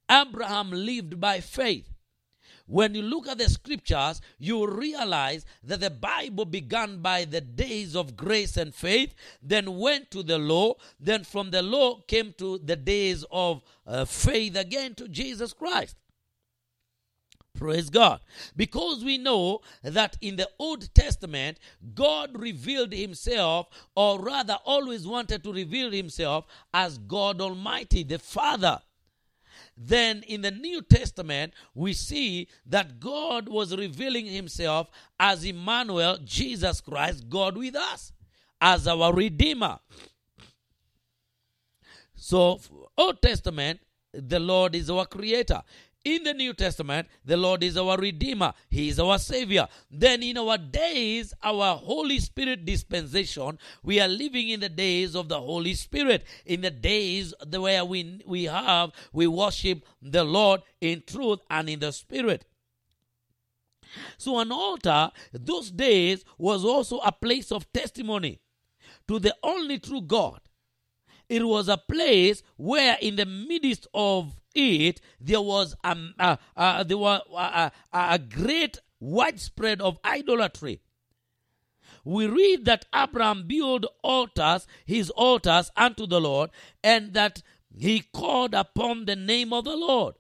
Abraham 0.10 0.72
lived 0.72 1.20
by 1.20 1.40
faith. 1.40 1.88
When 2.68 2.96
you 2.96 3.02
look 3.02 3.28
at 3.28 3.38
the 3.38 3.50
scriptures, 3.50 4.22
you 4.40 4.66
realize 4.66 5.46
that 5.64 5.82
the 5.82 5.90
Bible 5.90 6.46
began 6.46 7.02
by 7.02 7.26
the 7.26 7.42
days 7.42 7.96
of 7.96 8.16
grace 8.16 8.56
and 8.56 8.74
faith, 8.74 9.14
then 9.42 9.78
went 9.78 10.10
to 10.12 10.24
the 10.24 10.38
law, 10.38 10.76
then 11.00 11.26
from 11.26 11.52
the 11.52 11.62
law 11.62 12.00
came 12.08 12.34
to 12.38 12.60
the 12.60 12.78
days 12.78 13.26
of 13.30 13.62
uh, 13.86 14.06
faith 14.06 14.56
again 14.56 14.96
to 14.96 15.10
Jesus 15.10 15.52
Christ. 15.52 15.98
Praise 17.62 17.92
God. 17.92 18.22
Because 18.56 19.04
we 19.04 19.20
know 19.20 19.62
that 19.84 20.18
in 20.20 20.36
the 20.36 20.50
Old 20.58 20.92
Testament, 20.96 21.60
God 21.94 22.32
revealed 22.34 22.92
himself, 22.92 23.68
or 23.96 24.20
rather, 24.20 24.58
always 24.66 25.06
wanted 25.06 25.44
to 25.44 25.54
reveal 25.54 25.92
himself 25.92 26.48
as 26.74 26.98
God 26.98 27.40
Almighty, 27.40 28.02
the 28.04 28.18
Father. 28.18 28.80
Then 29.78 30.24
in 30.24 30.42
the 30.42 30.50
New 30.50 30.82
Testament, 30.82 31.54
we 31.76 31.94
see 31.94 32.48
that 32.66 33.00
God 33.00 33.48
was 33.48 33.78
revealing 33.78 34.26
himself 34.26 34.90
as 35.20 35.46
Emmanuel, 35.46 36.18
Jesus 36.26 36.82
Christ, 36.82 37.30
God 37.30 37.56
with 37.56 37.76
us, 37.76 38.12
as 38.60 38.88
our 38.88 39.14
Redeemer. 39.14 39.78
So, 42.16 42.60
Old 42.98 43.22
Testament, 43.22 43.82
the 44.14 44.40
Lord 44.40 44.74
is 44.74 44.90
our 44.90 45.06
creator. 45.06 45.62
In 46.04 46.24
the 46.24 46.34
New 46.34 46.54
Testament, 46.54 47.08
the 47.24 47.38
Lord 47.38 47.64
is 47.64 47.78
our 47.78 47.96
Redeemer. 47.96 48.54
He 48.72 48.90
is 48.90 49.00
our 49.00 49.20
Savior. 49.20 49.68
Then, 49.92 50.24
in 50.24 50.36
our 50.36 50.58
days, 50.58 51.32
our 51.44 51.76
Holy 51.78 52.18
Spirit 52.20 52.66
dispensation, 52.66 53.60
we 53.84 54.00
are 54.00 54.08
living 54.08 54.50
in 54.50 54.62
the 54.62 54.70
days 54.70 55.16
of 55.16 55.30
the 55.30 55.40
Holy 55.40 55.76
Spirit. 55.76 56.24
In 56.48 56.62
the 56.62 56.72
days 56.72 57.36
where 57.48 57.86
we, 57.86 58.20
we 58.26 58.46
have, 58.46 58.92
we 59.14 59.28
worship 59.28 59.86
the 60.02 60.24
Lord 60.24 60.62
in 60.80 61.04
truth 61.06 61.40
and 61.52 61.70
in 61.70 61.80
the 61.80 61.92
Spirit. 61.92 62.46
So, 64.18 64.40
an 64.40 64.52
altar, 64.52 65.12
those 65.32 65.70
days, 65.70 66.26
was 66.40 66.66
also 66.66 66.98
a 67.00 67.12
place 67.12 67.52
of 67.52 67.72
testimony 67.74 68.42
to 69.08 69.20
the 69.20 69.36
only 69.44 69.78
true 69.78 70.02
God. 70.02 70.40
It 71.30 71.46
was 71.46 71.70
a 71.70 71.78
place 71.78 72.42
where, 72.58 72.98
in 73.02 73.18
the 73.18 73.26
midst 73.28 73.88
of 73.94 74.41
it, 74.54 75.02
there 75.20 75.42
was 75.42 75.76
a, 75.84 75.98
a, 76.20 76.38
a 76.56 76.86
there 76.86 76.98
were 76.98 77.22
a, 77.32 77.36
uh, 77.36 77.70
uh, 77.94 78.08
a 78.12 78.20
great 78.20 78.80
widespread 79.00 79.82
of 79.82 80.00
idolatry. 80.06 80.82
We 82.04 82.26
read 82.28 82.66
that 82.66 82.86
Abraham 82.94 83.48
built 83.48 83.86
altars, 84.04 84.66
his 84.86 85.10
altars 85.12 85.70
unto 85.76 86.08
the 86.08 86.20
Lord, 86.20 86.50
and 86.84 87.14
that 87.14 87.44
he 87.78 88.02
called 88.14 88.54
upon 88.54 89.06
the 89.06 89.16
name 89.16 89.54
of 89.54 89.66
the 89.66 89.76
Lord. 89.76 90.16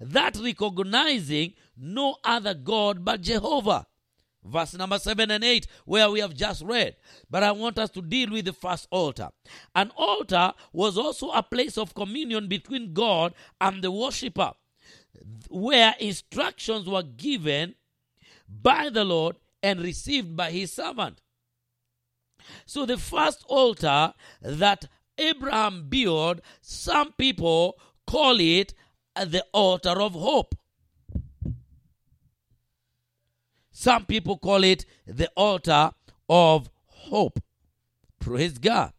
That 0.00 0.36
recognizing 0.36 1.54
no 1.76 2.16
other 2.24 2.54
God 2.54 3.04
but 3.04 3.20
Jehovah. 3.20 3.86
Verse 4.44 4.74
number 4.74 4.98
7 4.98 5.30
and 5.30 5.44
8, 5.44 5.66
where 5.84 6.10
we 6.10 6.20
have 6.20 6.34
just 6.34 6.62
read. 6.62 6.96
But 7.28 7.42
I 7.42 7.52
want 7.52 7.78
us 7.78 7.90
to 7.90 8.02
deal 8.02 8.30
with 8.30 8.46
the 8.46 8.52
first 8.52 8.88
altar. 8.90 9.28
An 9.74 9.90
altar 9.96 10.54
was 10.72 10.96
also 10.96 11.30
a 11.30 11.42
place 11.42 11.76
of 11.76 11.94
communion 11.94 12.48
between 12.48 12.94
God 12.94 13.34
and 13.60 13.82
the 13.82 13.90
worshiper, 13.90 14.52
where 15.50 15.94
instructions 16.00 16.88
were 16.88 17.02
given 17.02 17.74
by 18.48 18.88
the 18.88 19.04
Lord 19.04 19.36
and 19.62 19.80
received 19.80 20.36
by 20.36 20.50
his 20.50 20.72
servant. 20.72 21.20
So, 22.64 22.86
the 22.86 22.96
first 22.96 23.44
altar 23.46 24.14
that 24.40 24.86
Abraham 25.18 25.88
built, 25.88 26.40
some 26.62 27.12
people 27.12 27.78
call 28.06 28.40
it 28.40 28.72
the 29.14 29.44
altar 29.52 30.00
of 30.00 30.14
hope. 30.14 30.54
Some 33.80 34.04
people 34.04 34.36
call 34.36 34.62
it 34.62 34.84
the 35.06 35.30
altar 35.34 35.92
of 36.28 36.68
hope. 36.84 37.42
Praise 38.18 38.58
God. 38.58 38.92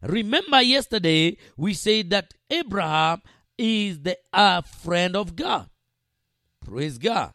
Remember, 0.00 0.62
yesterday 0.62 1.36
we 1.54 1.74
said 1.74 2.08
that 2.08 2.32
Abraham 2.48 3.20
is 3.58 4.00
the 4.00 4.16
uh, 4.32 4.62
friend 4.62 5.16
of 5.16 5.36
God. 5.36 5.68
Praise 6.64 6.96
God. 6.96 7.34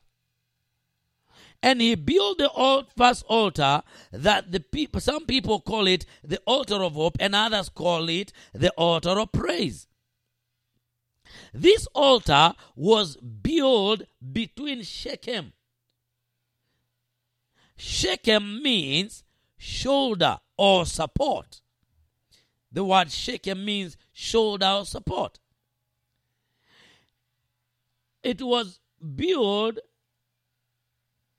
And 1.62 1.82
he 1.82 1.94
built 1.94 2.40
the 2.40 2.50
old 2.50 2.88
first 2.98 3.24
altar 3.28 3.84
that 4.12 4.52
the 4.52 4.62
people, 4.62 5.00
some 5.00 5.28
people 5.28 5.62
call 5.62 5.86
it 5.86 6.04
the 6.24 6.40
altar 6.48 6.82
of 6.82 6.94
hope, 6.94 7.18
and 7.20 7.36
others 7.36 7.70
call 7.70 8.10
it 8.10 8.34
the 8.56 8.72
altar 8.72 9.20
of 9.20 9.32
praise. 9.32 9.86
This 11.54 11.88
altar 11.94 12.56
was 12.76 13.18
built 13.18 14.02
between 14.34 14.82
Shechem. 14.82 15.54
Shechem 17.82 18.62
means 18.62 19.24
shoulder 19.58 20.38
or 20.58 20.86
support. 20.86 21.62
The 22.74 22.84
word 22.84 23.10
Shechem 23.10 23.64
means 23.64 23.96
shoulder 24.12 24.68
or 24.68 24.86
support. 24.86 25.40
It 28.22 28.42
was 28.42 28.82
built 29.16 29.80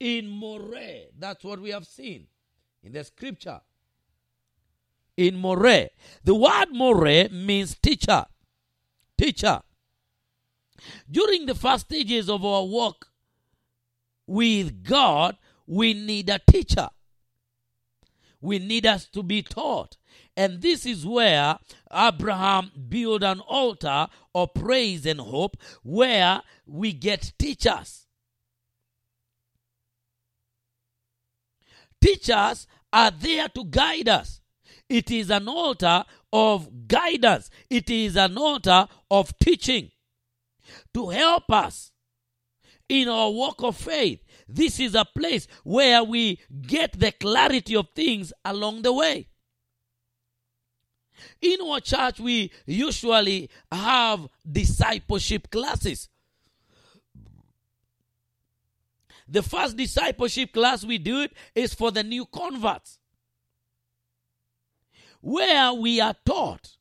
in 0.00 0.28
Moreh. 0.28 1.08
That's 1.18 1.44
what 1.44 1.60
we 1.60 1.70
have 1.70 1.86
seen 1.86 2.26
in 2.82 2.92
the 2.92 3.04
scripture. 3.04 3.60
In 5.18 5.36
Moreh. 5.36 5.90
The 6.24 6.34
word 6.34 6.68
Moreh 6.72 7.28
means 7.30 7.76
teacher. 7.82 8.24
Teacher. 9.18 9.60
During 11.10 11.44
the 11.44 11.54
first 11.54 11.84
stages 11.84 12.30
of 12.30 12.46
our 12.46 12.64
walk 12.64 13.08
with 14.26 14.82
God, 14.82 15.36
we 15.70 15.94
need 15.94 16.28
a 16.28 16.40
teacher. 16.50 16.88
We 18.40 18.58
need 18.58 18.86
us 18.86 19.06
to 19.10 19.22
be 19.22 19.42
taught. 19.42 19.96
And 20.36 20.60
this 20.60 20.84
is 20.84 21.06
where 21.06 21.58
Abraham 21.92 22.72
built 22.88 23.22
an 23.22 23.38
altar 23.38 24.08
of 24.34 24.52
praise 24.52 25.06
and 25.06 25.20
hope 25.20 25.56
where 25.84 26.42
we 26.66 26.92
get 26.92 27.32
teachers. 27.38 28.06
Teachers 32.00 32.66
are 32.92 33.12
there 33.12 33.48
to 33.50 33.64
guide 33.64 34.08
us. 34.08 34.40
It 34.88 35.12
is 35.12 35.30
an 35.30 35.46
altar 35.46 36.04
of 36.32 36.88
guidance, 36.88 37.48
it 37.68 37.88
is 37.90 38.16
an 38.16 38.36
altar 38.36 38.88
of 39.08 39.38
teaching 39.38 39.92
to 40.94 41.10
help 41.10 41.52
us 41.52 41.92
in 42.88 43.08
our 43.08 43.30
walk 43.30 43.62
of 43.62 43.76
faith. 43.76 44.20
This 44.52 44.80
is 44.80 44.94
a 44.94 45.04
place 45.04 45.46
where 45.62 46.02
we 46.02 46.40
get 46.62 46.98
the 46.98 47.12
clarity 47.12 47.76
of 47.76 47.88
things 47.94 48.32
along 48.44 48.82
the 48.82 48.92
way. 48.92 49.28
In 51.40 51.60
our 51.60 51.80
church, 51.80 52.18
we 52.18 52.50
usually 52.66 53.50
have 53.70 54.26
discipleship 54.50 55.50
classes. 55.50 56.08
The 59.28 59.42
first 59.42 59.76
discipleship 59.76 60.52
class 60.52 60.84
we 60.84 60.98
do 60.98 61.20
it 61.20 61.32
is 61.54 61.72
for 61.72 61.92
the 61.92 62.02
new 62.02 62.26
converts, 62.26 62.98
where 65.20 65.72
we 65.72 66.00
are 66.00 66.16
taught 66.24 66.76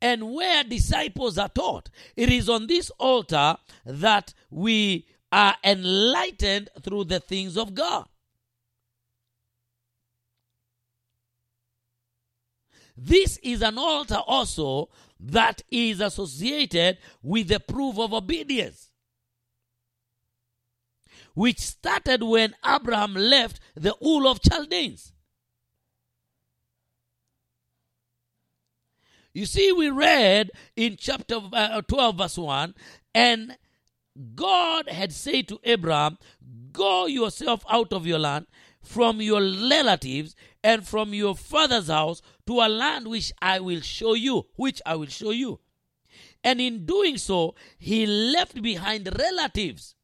and 0.00 0.32
where 0.32 0.64
disciples 0.64 1.36
are 1.36 1.48
taught. 1.48 1.90
It 2.16 2.30
is 2.30 2.48
on 2.48 2.68
this 2.68 2.90
altar 2.98 3.56
that 3.84 4.32
we 4.50 5.06
are 5.34 5.56
enlightened 5.64 6.70
through 6.80 7.02
the 7.02 7.18
things 7.18 7.58
of 7.58 7.74
God. 7.74 8.06
This 12.96 13.38
is 13.42 13.60
an 13.60 13.76
altar 13.76 14.22
also 14.28 14.90
that 15.18 15.62
is 15.72 16.00
associated 16.00 16.98
with 17.20 17.48
the 17.48 17.58
proof 17.58 17.98
of 17.98 18.12
obedience, 18.14 18.92
which 21.34 21.58
started 21.58 22.22
when 22.22 22.54
Abraham 22.64 23.14
left 23.14 23.58
the 23.74 23.96
Ur 24.00 24.28
of 24.28 24.40
Chaldeans. 24.40 25.14
You 29.32 29.46
see, 29.46 29.72
we 29.72 29.90
read 29.90 30.52
in 30.76 30.96
chapter 30.96 31.40
uh, 31.52 31.80
12, 31.80 32.18
verse 32.18 32.38
1, 32.38 32.74
and 33.16 33.56
God 34.34 34.88
had 34.88 35.12
said 35.12 35.48
to 35.48 35.60
Abraham, 35.64 36.18
Go 36.72 37.06
yourself 37.06 37.64
out 37.70 37.92
of 37.92 38.06
your 38.06 38.18
land, 38.18 38.46
from 38.82 39.20
your 39.20 39.40
relatives, 39.40 40.34
and 40.62 40.86
from 40.86 41.14
your 41.14 41.34
father's 41.34 41.88
house 41.88 42.22
to 42.46 42.60
a 42.60 42.68
land 42.68 43.08
which 43.08 43.32
I 43.40 43.60
will 43.60 43.80
show 43.80 44.14
you, 44.14 44.46
which 44.56 44.80
I 44.84 44.96
will 44.96 45.06
show 45.06 45.30
you. 45.30 45.60
And 46.42 46.60
in 46.60 46.84
doing 46.84 47.16
so, 47.16 47.54
he 47.78 48.06
left 48.06 48.60
behind 48.60 49.08
relatives. 49.18 49.94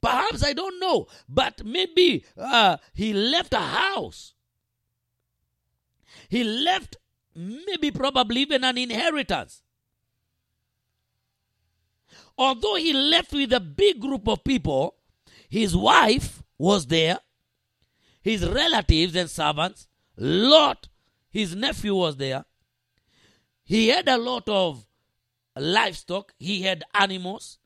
Perhaps 0.00 0.44
I 0.44 0.52
don't 0.52 0.78
know, 0.78 1.06
but 1.28 1.64
maybe 1.64 2.24
uh, 2.36 2.76
he 2.92 3.12
left 3.12 3.52
a 3.52 3.58
house. 3.58 4.34
He 6.28 6.44
left 6.44 6.96
maybe 7.34 7.90
probably 7.90 8.42
even 8.42 8.64
an 8.64 8.78
inheritance. 8.78 9.62
Although 12.38 12.76
he 12.76 12.92
left 12.92 13.32
with 13.32 13.52
a 13.52 13.58
big 13.58 14.00
group 14.00 14.28
of 14.28 14.44
people, 14.44 14.94
his 15.48 15.76
wife 15.76 16.42
was 16.56 16.86
there, 16.86 17.18
his 18.22 18.48
relatives 18.48 19.16
and 19.16 19.28
servants, 19.28 19.88
Lot, 20.16 20.88
his 21.30 21.56
nephew 21.56 21.96
was 21.96 22.16
there. 22.16 22.44
He 23.64 23.88
had 23.88 24.08
a 24.08 24.16
lot 24.16 24.48
of 24.48 24.86
livestock, 25.56 26.32
he 26.38 26.62
had 26.62 26.84
animals, 26.94 27.58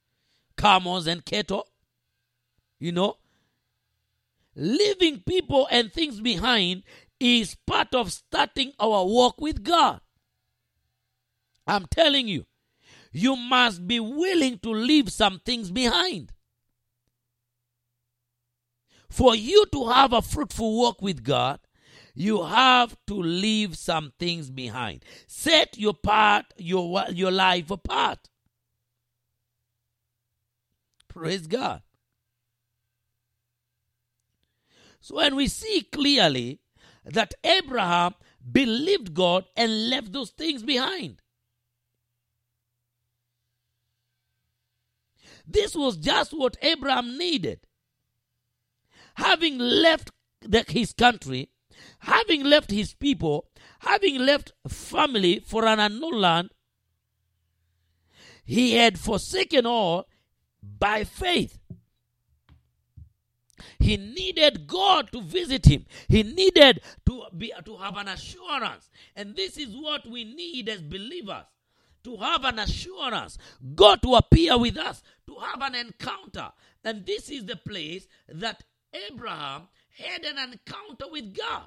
camels, 0.56 1.06
and 1.06 1.24
cattle. 1.24 1.68
You 2.78 2.92
know, 2.92 3.18
leaving 4.56 5.20
people 5.20 5.68
and 5.70 5.92
things 5.92 6.20
behind 6.20 6.82
is 7.20 7.56
part 7.66 7.94
of 7.94 8.12
starting 8.12 8.72
our 8.80 9.04
walk 9.04 9.40
with 9.40 9.62
God. 9.62 10.00
I'm 11.66 11.86
telling 11.86 12.26
you, 12.26 12.46
you 13.12 13.36
must 13.36 13.86
be 13.86 14.00
willing 14.00 14.58
to 14.60 14.70
leave 14.70 15.12
some 15.12 15.40
things 15.44 15.70
behind. 15.70 16.32
For 19.10 19.36
you 19.36 19.66
to 19.72 19.88
have 19.88 20.12
a 20.12 20.22
fruitful 20.22 20.78
walk 20.78 21.02
with 21.02 21.22
God, 21.22 21.60
you 22.14 22.44
have 22.44 22.96
to 23.06 23.14
leave 23.14 23.76
some 23.76 24.12
things 24.18 24.50
behind. 24.50 25.04
Set 25.26 25.78
your 25.78 25.94
part, 25.94 26.46
your 26.56 27.04
your 27.10 27.30
life 27.30 27.70
apart. 27.70 28.28
Praise 31.08 31.46
God. 31.46 31.82
So 35.00 35.16
when 35.16 35.36
we 35.36 35.48
see 35.48 35.86
clearly 35.92 36.60
that 37.04 37.34
Abraham 37.44 38.14
believed 38.50 39.14
God 39.14 39.44
and 39.56 39.90
left 39.90 40.12
those 40.12 40.30
things 40.30 40.62
behind. 40.62 41.21
This 45.52 45.74
was 45.74 45.96
just 45.96 46.32
what 46.32 46.56
Abraham 46.62 47.18
needed. 47.18 47.60
Having 49.16 49.58
left 49.58 50.10
the, 50.40 50.64
his 50.68 50.92
country, 50.92 51.50
having 52.00 52.44
left 52.44 52.70
his 52.70 52.94
people, 52.94 53.48
having 53.80 54.18
left 54.18 54.52
family 54.68 55.40
for 55.40 55.66
an 55.66 55.78
unknown 55.78 56.20
land, 56.20 56.50
he 58.44 58.74
had 58.74 58.98
forsaken 58.98 59.66
all 59.66 60.06
by 60.62 61.04
faith. 61.04 61.58
He 63.78 63.96
needed 63.96 64.66
God 64.66 65.10
to 65.12 65.20
visit 65.20 65.66
him. 65.66 65.86
He 66.08 66.22
needed 66.22 66.80
to 67.06 67.24
be 67.36 67.52
to 67.64 67.76
have 67.76 67.96
an 67.96 68.08
assurance. 68.08 68.90
And 69.16 69.34
this 69.34 69.56
is 69.56 69.74
what 69.76 70.06
we 70.06 70.24
need 70.24 70.68
as 70.68 70.80
believers. 70.80 71.44
To 72.04 72.16
have 72.16 72.44
an 72.44 72.58
assurance, 72.58 73.38
God 73.76 74.02
to 74.02 74.14
appear 74.14 74.58
with 74.58 74.76
us, 74.76 75.02
to 75.32 75.40
have 75.40 75.62
an 75.62 75.74
encounter. 75.74 76.52
And 76.84 77.06
this 77.06 77.30
is 77.30 77.46
the 77.46 77.56
place 77.56 78.06
that 78.28 78.62
Abraham 79.10 79.68
had 79.98 80.24
an 80.24 80.38
encounter 80.38 81.06
with 81.10 81.36
God. 81.36 81.64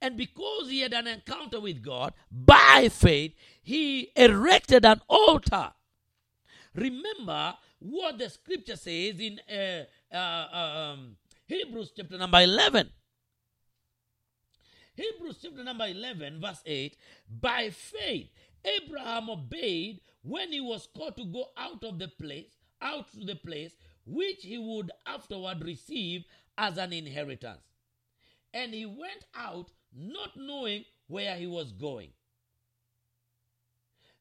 And 0.00 0.16
because 0.16 0.68
he 0.68 0.80
had 0.80 0.92
an 0.92 1.06
encounter 1.06 1.60
with 1.60 1.82
God, 1.82 2.12
by 2.30 2.88
faith, 2.90 3.34
he 3.62 4.10
erected 4.16 4.84
an 4.84 5.00
altar. 5.08 5.72
Remember 6.74 7.54
what 7.78 8.18
the 8.18 8.28
scripture 8.30 8.76
says 8.76 9.18
in 9.18 9.40
uh, 9.50 10.14
uh, 10.14 10.92
um, 10.92 11.16
Hebrews 11.46 11.92
chapter 11.96 12.18
number 12.18 12.40
11. 12.40 12.90
Hebrews 14.94 15.38
chapter 15.42 15.64
number 15.64 15.86
11, 15.86 16.40
verse 16.40 16.62
8 16.66 16.96
By 17.40 17.70
faith, 17.70 18.28
Abraham 18.64 19.30
obeyed 19.30 20.00
when 20.22 20.52
he 20.52 20.60
was 20.60 20.88
called 20.96 21.16
to 21.16 21.24
go 21.24 21.46
out 21.56 21.82
of 21.84 21.98
the 21.98 22.08
place, 22.08 22.56
out 22.80 23.12
to 23.12 23.24
the 23.24 23.36
place 23.36 23.76
which 24.06 24.42
he 24.42 24.58
would 24.58 24.90
afterward 25.06 25.64
receive 25.64 26.24
as 26.58 26.78
an 26.78 26.92
inheritance. 26.92 27.62
And 28.54 28.74
he 28.74 28.86
went 28.86 29.24
out 29.34 29.70
not 29.94 30.36
knowing 30.36 30.84
where 31.06 31.36
he 31.36 31.46
was 31.46 31.72
going. 31.72 32.10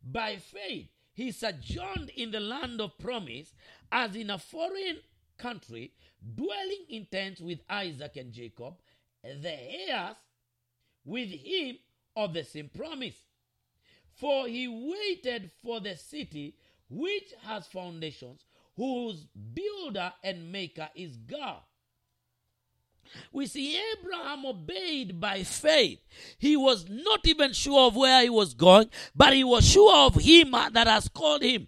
By 0.04 0.38
faith, 0.38 0.88
he 1.14 1.32
sojourned 1.32 2.10
in 2.16 2.32
the 2.32 2.40
land 2.40 2.82
of 2.82 2.98
promise 2.98 3.54
as 3.92 4.16
in 4.16 4.30
a 4.30 4.38
foreign 4.38 4.98
country, 5.38 5.94
dwelling 6.36 6.86
in 6.90 7.06
tents 7.12 7.42
with 7.42 7.60
Isaac 7.70 8.16
and 8.18 8.32
Jacob, 8.32 8.76
the 9.24 9.90
heirs 9.90 10.16
with 11.04 11.30
him 11.30 11.78
of 12.16 12.34
the 12.34 12.44
same 12.44 12.70
promise. 12.70 13.16
For 14.22 14.48
he 14.48 14.68
waited 14.68 15.50
for 15.64 15.80
the 15.80 15.96
city 15.96 16.54
which 16.92 17.34
has 17.42 17.66
foundations, 17.66 18.46
whose 18.76 19.26
builder 19.56 20.14
and 20.24 20.52
maker 20.52 20.90
is 20.94 21.18
God. 21.18 21.62
We 23.34 23.48
see 23.48 23.80
Abraham 23.94 24.46
obeyed 24.46 25.20
by 25.20 25.42
faith. 25.42 26.02
He 26.38 26.56
was 26.56 26.88
not 26.88 27.28
even 27.28 27.54
sure 27.54 27.88
of 27.88 27.96
where 27.96 28.22
he 28.22 28.30
was 28.30 28.54
going, 28.54 28.92
but 29.16 29.34
he 29.34 29.44
was 29.44 29.68
sure 29.68 30.06
of 30.06 30.14
him 30.14 30.52
that 30.52 30.86
has 30.86 31.08
called 31.08 31.42
him. 31.42 31.68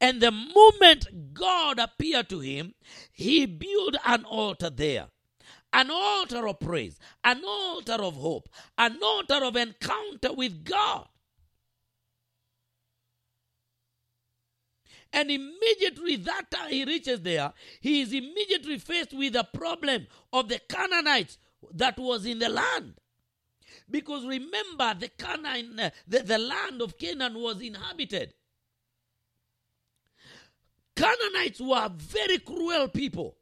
And 0.00 0.20
the 0.20 0.30
moment 0.30 1.34
God 1.34 1.80
appeared 1.80 2.28
to 2.28 2.38
him, 2.38 2.74
he 3.10 3.46
built 3.46 3.96
an 4.06 4.24
altar 4.24 4.70
there. 4.70 5.08
An 5.72 5.90
altar 5.90 6.46
of 6.46 6.60
praise, 6.60 7.00
an 7.24 7.42
altar 7.44 8.00
of 8.00 8.14
hope, 8.14 8.48
an 8.78 9.00
altar 9.02 9.44
of 9.44 9.56
encounter 9.56 10.32
with 10.32 10.64
God. 10.64 11.08
And 15.12 15.30
immediately 15.30 16.16
that 16.16 16.50
time 16.50 16.70
he 16.70 16.84
reaches 16.84 17.20
there, 17.22 17.52
he 17.80 18.02
is 18.02 18.12
immediately 18.12 18.78
faced 18.78 19.12
with 19.12 19.32
the 19.32 19.44
problem 19.44 20.06
of 20.32 20.48
the 20.48 20.60
Canaanites 20.68 21.38
that 21.72 21.98
was 21.98 22.26
in 22.26 22.38
the 22.38 22.48
land. 22.48 22.94
Because 23.90 24.26
remember, 24.26 24.94
the 24.98 25.08
Canaan, 25.08 25.80
uh, 25.80 25.90
the, 26.06 26.20
the 26.20 26.38
land 26.38 26.82
of 26.82 26.98
Canaan 26.98 27.40
was 27.40 27.60
inhabited. 27.60 28.34
Canaanites 30.94 31.60
were 31.60 31.88
very 31.96 32.38
cruel 32.38 32.88
people. 32.88 33.36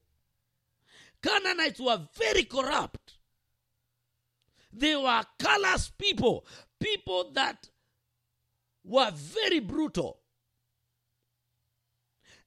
Canaanites 1.22 1.80
were 1.80 2.00
very 2.16 2.44
corrupt. 2.44 3.14
They 4.72 4.94
were 4.94 5.22
callous 5.38 5.90
people, 5.90 6.46
people 6.78 7.30
that 7.32 7.70
were 8.84 9.10
very 9.12 9.58
brutal. 9.60 10.20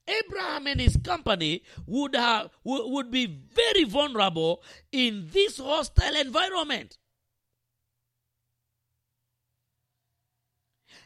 Abraham 0.09 0.67
and 0.67 0.79
his 0.79 0.97
company 0.97 1.63
would 1.85 2.15
have 2.15 2.49
would 2.63 3.11
be 3.11 3.25
very 3.25 3.83
vulnerable 3.83 4.63
in 4.91 5.29
this 5.31 5.57
hostile 5.57 6.15
environment. 6.15 6.97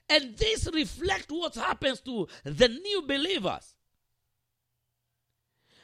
And 0.09 0.37
this 0.37 0.67
reflects 0.73 1.27
what 1.29 1.55
happens 1.55 2.01
to 2.01 2.27
the 2.43 2.67
new 2.67 3.01
believers. 3.03 3.75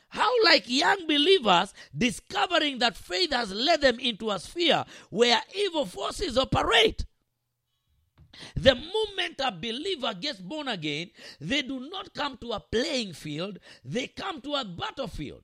How, 0.10 0.32
like 0.44 0.64
young 0.68 1.06
believers, 1.08 1.74
discovering 1.96 2.80
that 2.80 2.98
faith 2.98 3.32
has 3.32 3.52
led 3.52 3.82
them 3.82 4.00
into 4.00 4.32
a 4.32 4.40
sphere 4.40 4.84
where 5.10 5.42
evil 5.56 5.86
forces 5.86 6.38
operate. 6.38 7.06
The 8.56 8.76
moment 8.76 9.40
a 9.40 9.52
believer 9.52 10.14
gets 10.14 10.40
born 10.40 10.68
again, 10.68 11.12
they 11.40 11.62
do 11.62 11.80
not 11.90 12.14
come 12.14 12.38
to 12.38 12.52
a 12.54 12.60
playing 12.60 13.14
field, 13.14 13.60
they 13.84 14.08
come 14.08 14.42
to 14.42 14.56
a 14.56 14.66
battlefield. 14.66 15.44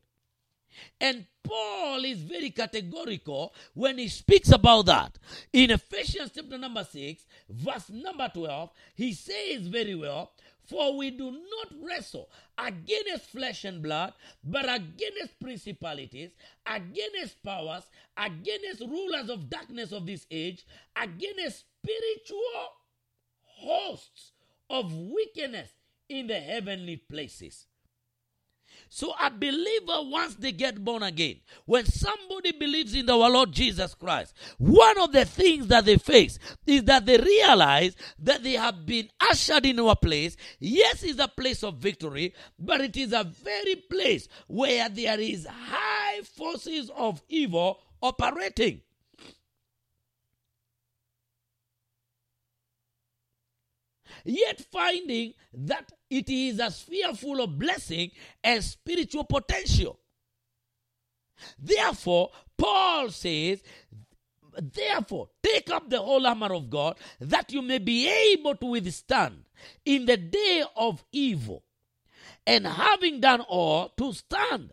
And 0.99 1.25
Paul 1.43 2.03
is 2.03 2.21
very 2.21 2.49
categorical 2.49 3.53
when 3.73 3.97
he 3.97 4.07
speaks 4.07 4.51
about 4.51 4.87
that. 4.87 5.17
In 5.53 5.71
Ephesians 5.71 6.31
chapter 6.35 6.57
number 6.57 6.83
6, 6.83 7.25
verse 7.49 7.89
number 7.89 8.29
12, 8.33 8.69
he 8.95 9.13
says 9.13 9.67
very 9.67 9.95
well, 9.95 10.33
For 10.67 10.97
we 10.97 11.11
do 11.11 11.31
not 11.31 11.73
wrestle 11.81 12.29
against 12.57 13.29
flesh 13.29 13.65
and 13.65 13.81
blood, 13.83 14.13
but 14.43 14.65
against 14.67 15.39
principalities, 15.39 16.31
against 16.65 17.43
powers, 17.43 17.83
against 18.17 18.81
rulers 18.81 19.29
of 19.29 19.49
darkness 19.49 19.91
of 19.91 20.05
this 20.05 20.25
age, 20.31 20.65
against 20.95 21.65
spiritual 21.83 22.71
hosts 23.43 24.31
of 24.69 24.91
wickedness 24.93 25.69
in 26.09 26.27
the 26.27 26.39
heavenly 26.39 26.97
places. 26.97 27.67
So, 28.89 29.13
a 29.21 29.29
believer, 29.29 30.09
once 30.09 30.35
they 30.35 30.51
get 30.51 30.83
born 30.83 31.03
again, 31.03 31.37
when 31.65 31.85
somebody 31.85 32.51
believes 32.53 32.95
in 32.95 33.09
our 33.09 33.29
Lord 33.29 33.51
Jesus 33.51 33.93
Christ, 33.93 34.33
one 34.57 34.99
of 34.99 35.11
the 35.11 35.25
things 35.25 35.67
that 35.67 35.85
they 35.85 35.97
face 35.97 36.39
is 36.65 36.83
that 36.83 37.05
they 37.05 37.17
realize 37.17 37.95
that 38.19 38.43
they 38.43 38.53
have 38.53 38.85
been 38.85 39.09
ushered 39.19 39.65
into 39.65 39.89
a 39.89 39.95
place. 39.95 40.37
Yes, 40.59 41.03
it's 41.03 41.19
a 41.19 41.27
place 41.27 41.63
of 41.63 41.75
victory, 41.75 42.33
but 42.57 42.81
it 42.81 42.95
is 42.95 43.13
a 43.13 43.23
very 43.23 43.75
place 43.75 44.27
where 44.47 44.87
there 44.89 45.19
is 45.19 45.45
high 45.45 46.21
forces 46.23 46.89
of 46.95 47.21
evil 47.27 47.79
operating. 48.01 48.81
Yet 54.25 54.61
finding 54.71 55.33
that 55.53 55.91
it 56.09 56.29
is 56.29 56.59
a 56.59 56.69
sphere 56.71 57.13
full 57.13 57.41
of 57.41 57.57
blessing 57.57 58.11
and 58.43 58.63
spiritual 58.63 59.23
potential. 59.23 59.99
Therefore, 61.57 62.31
Paul 62.57 63.09
says, 63.09 63.61
Therefore, 64.57 65.29
take 65.43 65.69
up 65.69 65.89
the 65.89 66.01
whole 66.01 66.25
armor 66.25 66.53
of 66.53 66.69
God 66.69 66.97
that 67.19 67.51
you 67.51 67.61
may 67.61 67.77
be 67.77 68.07
able 68.07 68.55
to 68.55 68.65
withstand 68.67 69.43
in 69.83 70.05
the 70.05 70.17
day 70.17 70.63
of 70.75 71.03
evil. 71.11 71.63
And 72.47 72.65
having 72.65 73.19
done 73.19 73.41
all, 73.41 73.89
to 73.97 74.13
stand. 74.13 74.71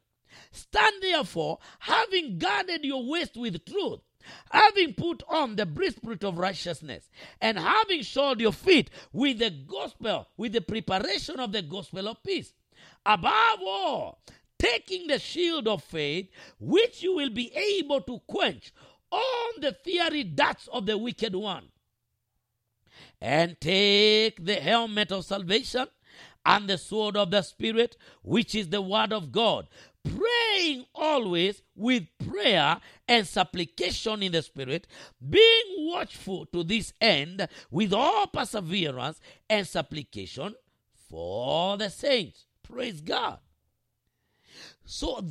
Stand 0.52 0.94
therefore, 1.02 1.58
having 1.78 2.38
guarded 2.38 2.84
your 2.84 3.04
waist 3.08 3.36
with 3.36 3.64
truth, 3.64 4.00
having 4.50 4.94
put 4.94 5.22
on 5.28 5.56
the 5.56 5.66
breastplate 5.66 6.24
of 6.24 6.38
righteousness, 6.38 7.08
and 7.40 7.58
having 7.58 8.02
shod 8.02 8.40
your 8.40 8.52
feet 8.52 8.90
with 9.12 9.38
the 9.38 9.50
gospel, 9.50 10.28
with 10.36 10.52
the 10.52 10.60
preparation 10.60 11.40
of 11.40 11.52
the 11.52 11.62
gospel 11.62 12.08
of 12.08 12.22
peace. 12.22 12.52
Above 13.04 13.60
all, 13.64 14.22
taking 14.58 15.06
the 15.08 15.18
shield 15.18 15.66
of 15.66 15.82
faith, 15.82 16.28
which 16.60 17.02
you 17.02 17.14
will 17.14 17.30
be 17.30 17.52
able 17.54 18.00
to 18.00 18.20
quench 18.26 18.72
all 19.10 19.50
the 19.60 19.76
fiery 19.84 20.24
darts 20.24 20.68
of 20.68 20.86
the 20.86 20.96
wicked 20.96 21.34
one. 21.34 21.64
And 23.20 23.60
take 23.60 24.44
the 24.44 24.56
helmet 24.56 25.12
of 25.12 25.24
salvation 25.24 25.86
and 26.44 26.68
the 26.68 26.78
sword 26.78 27.16
of 27.16 27.30
the 27.30 27.42
Spirit, 27.42 27.96
which 28.22 28.54
is 28.54 28.68
the 28.68 28.82
word 28.82 29.12
of 29.12 29.30
God, 29.30 29.68
praying 30.04 30.84
always 30.94 31.62
with 31.74 32.04
prayer 32.28 32.80
and 33.08 33.26
supplication 33.26 34.22
in 34.22 34.32
the 34.32 34.42
Spirit, 34.42 34.86
being 35.28 35.90
watchful 35.90 36.46
to 36.46 36.62
this 36.64 36.92
end 37.00 37.46
with 37.70 37.92
all 37.92 38.26
perseverance 38.26 39.20
and 39.48 39.66
supplication 39.66 40.54
for 41.08 41.76
the 41.76 41.90
saints. 41.90 42.46
Praise 42.62 43.00
God. 43.00 43.38
So 44.84 45.24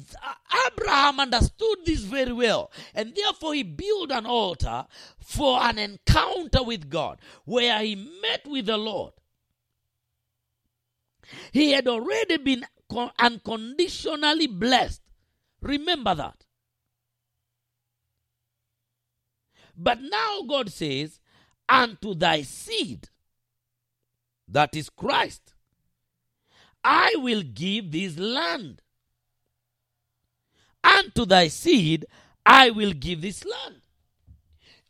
Abraham 0.67 1.19
understood 1.19 1.79
this 1.85 2.01
very 2.01 2.31
well, 2.31 2.71
and 2.95 3.13
therefore 3.13 3.53
he 3.53 3.63
built 3.63 4.11
an 4.11 4.25
altar 4.25 4.85
for 5.19 5.61
an 5.61 5.77
encounter 5.77 6.63
with 6.63 6.89
God 6.89 7.19
where 7.45 7.79
he 7.79 7.95
met 7.95 8.45
with 8.47 8.67
the 8.67 8.77
Lord. 8.77 9.13
He 11.51 11.71
had 11.71 11.87
already 11.87 12.37
been 12.37 12.65
unconditionally 13.19 14.47
blessed. 14.47 15.01
Remember 15.61 16.15
that. 16.15 16.45
But 19.75 20.01
now 20.01 20.41
God 20.47 20.71
says, 20.71 21.19
Unto 21.69 22.13
thy 22.13 22.41
seed, 22.41 23.07
that 24.47 24.75
is 24.75 24.89
Christ, 24.89 25.53
I 26.83 27.13
will 27.17 27.43
give 27.43 27.91
this 27.91 28.17
land. 28.17 28.81
Unto 30.83 31.25
thy 31.25 31.47
seed, 31.47 32.05
I 32.45 32.71
will 32.71 32.91
give 32.91 33.21
this 33.21 33.45
land. 33.45 33.81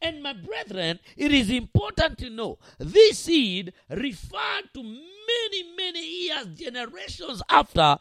And 0.02 0.24
my 0.24 0.34
brethren, 0.34 1.00
it 1.16 1.32
is 1.32 1.50
important 1.52 2.18
to 2.20 2.30
know 2.30 2.58
this 2.80 3.20
seed 3.20 3.74
referred 3.90 4.74
to 4.74 4.82
many, 4.84 5.76
many 5.78 6.24
years, 6.24 6.48
generations 6.56 7.44
after 7.48 7.98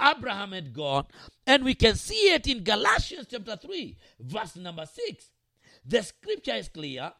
Abraham 0.00 0.52
had 0.52 0.72
gone. 0.72 1.06
And 1.46 1.64
we 1.64 1.74
can 1.74 1.96
see 1.96 2.32
it 2.32 2.46
in 2.46 2.64
Galatians 2.64 3.26
chapter 3.30 3.56
3, 3.56 3.96
verse 4.20 4.56
number 4.56 4.86
6. 4.86 5.30
The 5.84 6.02
scripture 6.02 6.54
is 6.54 6.68
clear. 6.68 7.12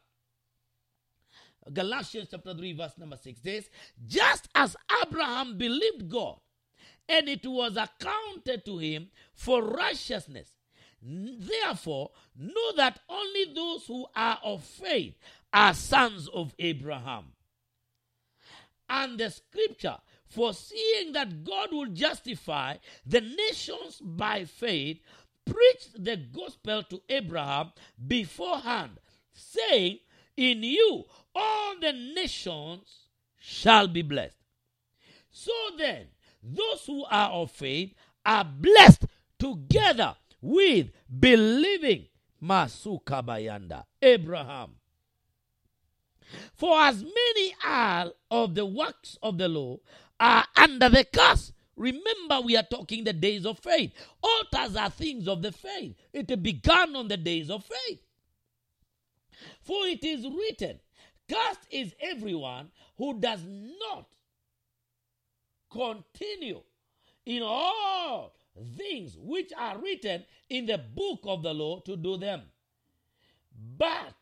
Galatians 1.71 2.27
chapter 2.31 2.55
3, 2.55 2.73
verse 2.73 2.97
number 2.97 3.17
6 3.17 3.39
says, 3.41 3.69
Just 4.05 4.49
as 4.55 4.75
Abraham 5.03 5.57
believed 5.57 6.09
God, 6.09 6.39
and 7.07 7.29
it 7.29 7.45
was 7.45 7.77
accounted 7.77 8.65
to 8.65 8.77
him 8.79 9.09
for 9.33 9.61
righteousness. 9.63 10.49
Therefore, 11.05 12.11
know 12.37 12.71
that 12.77 12.99
only 13.09 13.53
those 13.53 13.85
who 13.85 14.05
are 14.15 14.39
of 14.43 14.63
faith 14.63 15.15
are 15.51 15.73
sons 15.73 16.29
of 16.29 16.55
Abraham. 16.57 17.33
And 18.89 19.19
the 19.19 19.29
scripture, 19.29 19.97
foreseeing 20.27 21.11
that 21.13 21.43
God 21.43 21.73
will 21.73 21.87
justify 21.87 22.77
the 23.05 23.19
nations 23.19 23.99
by 24.01 24.45
faith, 24.45 24.99
preached 25.45 26.03
the 26.03 26.15
gospel 26.15 26.83
to 26.83 27.01
Abraham 27.09 27.73
beforehand, 28.07 28.99
saying, 29.33 29.99
In 30.37 30.63
you 30.63 31.03
all 31.35 31.75
the 31.81 31.91
nations 31.91 33.09
shall 33.37 33.89
be 33.89 34.03
blessed. 34.03 34.37
So 35.31 35.51
then, 35.77 36.07
those 36.41 36.85
who 36.85 37.03
are 37.05 37.31
of 37.31 37.51
faith 37.51 37.93
are 38.25 38.45
blessed 38.45 39.05
together 39.37 40.15
with 40.43 40.91
believing 41.19 42.05
Masukabayanda, 42.43 43.85
Abraham. 44.01 44.75
For 46.53 46.77
as 46.81 47.01
many 47.01 47.55
are 47.65 48.11
of 48.29 48.53
the 48.53 48.65
works 48.65 49.17
of 49.23 49.37
the 49.37 49.47
law 49.47 49.77
are 50.19 50.45
under 50.55 50.89
the 50.89 51.05
curse. 51.05 51.53
Remember, 51.75 52.41
we 52.43 52.57
are 52.57 52.63
talking 52.69 53.03
the 53.03 53.13
days 53.13 53.45
of 53.45 53.57
faith. 53.59 53.93
Altars 54.21 54.75
are 54.75 54.89
things 54.89 55.27
of 55.27 55.41
the 55.41 55.51
faith. 55.51 55.95
It 56.11 56.43
began 56.43 56.95
on 56.95 57.07
the 57.07 57.17
days 57.17 57.49
of 57.49 57.63
faith. 57.63 58.01
For 59.61 59.87
it 59.87 60.03
is 60.03 60.27
written, 60.27 60.79
Cursed 61.29 61.67
is 61.71 61.95
everyone 62.01 62.69
who 62.97 63.19
does 63.19 63.41
not 63.45 64.07
continue 65.71 66.61
in 67.25 67.41
all 67.41 68.35
things 68.77 69.15
which 69.17 69.51
are 69.57 69.77
written 69.79 70.23
in 70.49 70.65
the 70.65 70.77
book 70.77 71.21
of 71.25 71.43
the 71.43 71.53
law 71.53 71.79
to 71.81 71.95
do 71.95 72.17
them. 72.17 72.41
But 73.77 74.15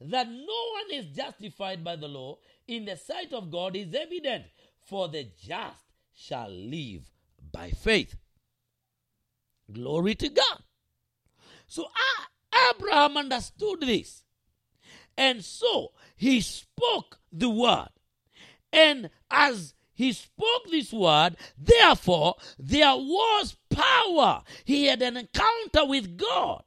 that 0.00 0.28
no 0.28 0.36
one 0.36 0.92
is 0.92 1.06
justified 1.06 1.82
by 1.82 1.96
the 1.96 2.08
law 2.08 2.38
in 2.66 2.84
the 2.84 2.96
sight 2.96 3.32
of 3.32 3.50
God 3.50 3.74
is 3.76 3.94
evident, 3.94 4.44
for 4.86 5.08
the 5.08 5.28
just 5.40 5.84
shall 6.14 6.50
live 6.50 7.10
by 7.52 7.70
faith. 7.70 8.16
Glory 9.72 10.14
to 10.14 10.28
God. 10.28 10.62
So 11.66 11.84
uh, 11.84 12.70
Abraham 12.74 13.16
understood 13.16 13.80
this. 13.80 14.24
And 15.16 15.44
so 15.44 15.92
he 16.16 16.40
spoke 16.40 17.18
the 17.32 17.50
word. 17.50 17.88
And 18.72 19.10
as 19.30 19.74
he 19.98 20.12
spoke 20.12 20.70
this 20.70 20.92
word, 20.92 21.36
therefore 21.58 22.36
there 22.56 22.94
was 22.94 23.56
power. 23.68 24.44
He 24.64 24.84
had 24.86 25.02
an 25.02 25.16
encounter 25.16 25.84
with 25.86 26.16
God. 26.16 26.62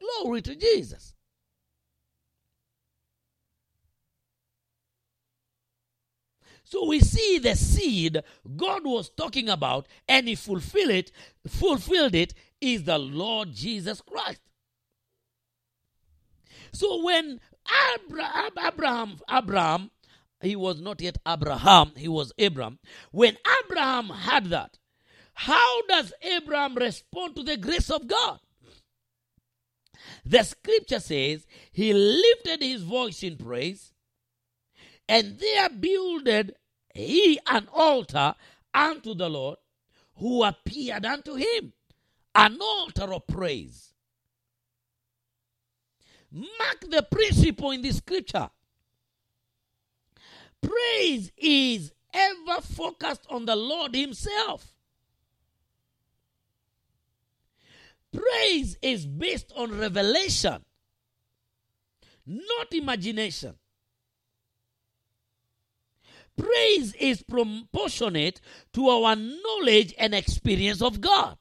Glory 0.00 0.40
to 0.42 0.54
Jesus. 0.54 1.14
So 6.62 6.86
we 6.86 7.00
see 7.00 7.40
the 7.40 7.56
seed 7.56 8.22
God 8.56 8.84
was 8.84 9.10
talking 9.10 9.48
about, 9.48 9.88
and 10.08 10.28
he 10.28 10.36
fulfilled 10.36 10.90
it, 10.90 11.10
fulfilled 11.44 12.14
it, 12.14 12.34
is 12.60 12.84
the 12.84 12.98
Lord 12.98 13.52
Jesus 13.52 14.00
Christ. 14.00 14.42
So 16.72 17.02
when 17.02 17.40
Abraham, 17.96 18.52
Abraham, 18.64 19.16
Abraham, 19.28 19.90
he 20.44 20.56
was 20.56 20.80
not 20.80 21.00
yet 21.00 21.18
Abraham, 21.26 21.92
he 21.96 22.08
was 22.08 22.32
Abram. 22.38 22.78
When 23.10 23.36
Abraham 23.64 24.08
had 24.08 24.46
that, 24.50 24.78
how 25.34 25.82
does 25.88 26.12
Abraham 26.22 26.76
respond 26.76 27.36
to 27.36 27.42
the 27.42 27.56
grace 27.56 27.90
of 27.90 28.06
God? 28.06 28.38
The 30.24 30.42
scripture 30.42 31.00
says 31.00 31.46
he 31.72 31.92
lifted 31.92 32.62
his 32.62 32.82
voice 32.82 33.22
in 33.22 33.36
praise, 33.36 33.92
and 35.08 35.38
there 35.38 35.68
builded 35.70 36.54
he 36.94 37.38
an 37.48 37.68
altar 37.72 38.34
unto 38.72 39.14
the 39.14 39.28
Lord 39.28 39.58
who 40.16 40.44
appeared 40.44 41.04
unto 41.04 41.34
him, 41.34 41.72
an 42.34 42.58
altar 42.60 43.12
of 43.12 43.26
praise. 43.26 43.92
Mark 46.30 46.84
the 46.88 47.02
principle 47.02 47.70
in 47.70 47.82
this 47.82 47.98
scripture. 47.98 48.50
Praise 50.64 51.30
is 51.36 51.92
ever 52.12 52.60
focused 52.62 53.26
on 53.28 53.44
the 53.44 53.56
Lord 53.56 53.94
Himself. 53.94 54.72
Praise 58.12 58.78
is 58.80 59.06
based 59.06 59.52
on 59.56 59.76
revelation, 59.78 60.64
not 62.26 62.72
imagination. 62.72 63.54
Praise 66.36 66.94
is 66.94 67.22
proportionate 67.22 68.40
to 68.72 68.88
our 68.88 69.16
knowledge 69.16 69.94
and 69.98 70.14
experience 70.14 70.82
of 70.82 71.00
God. 71.00 71.38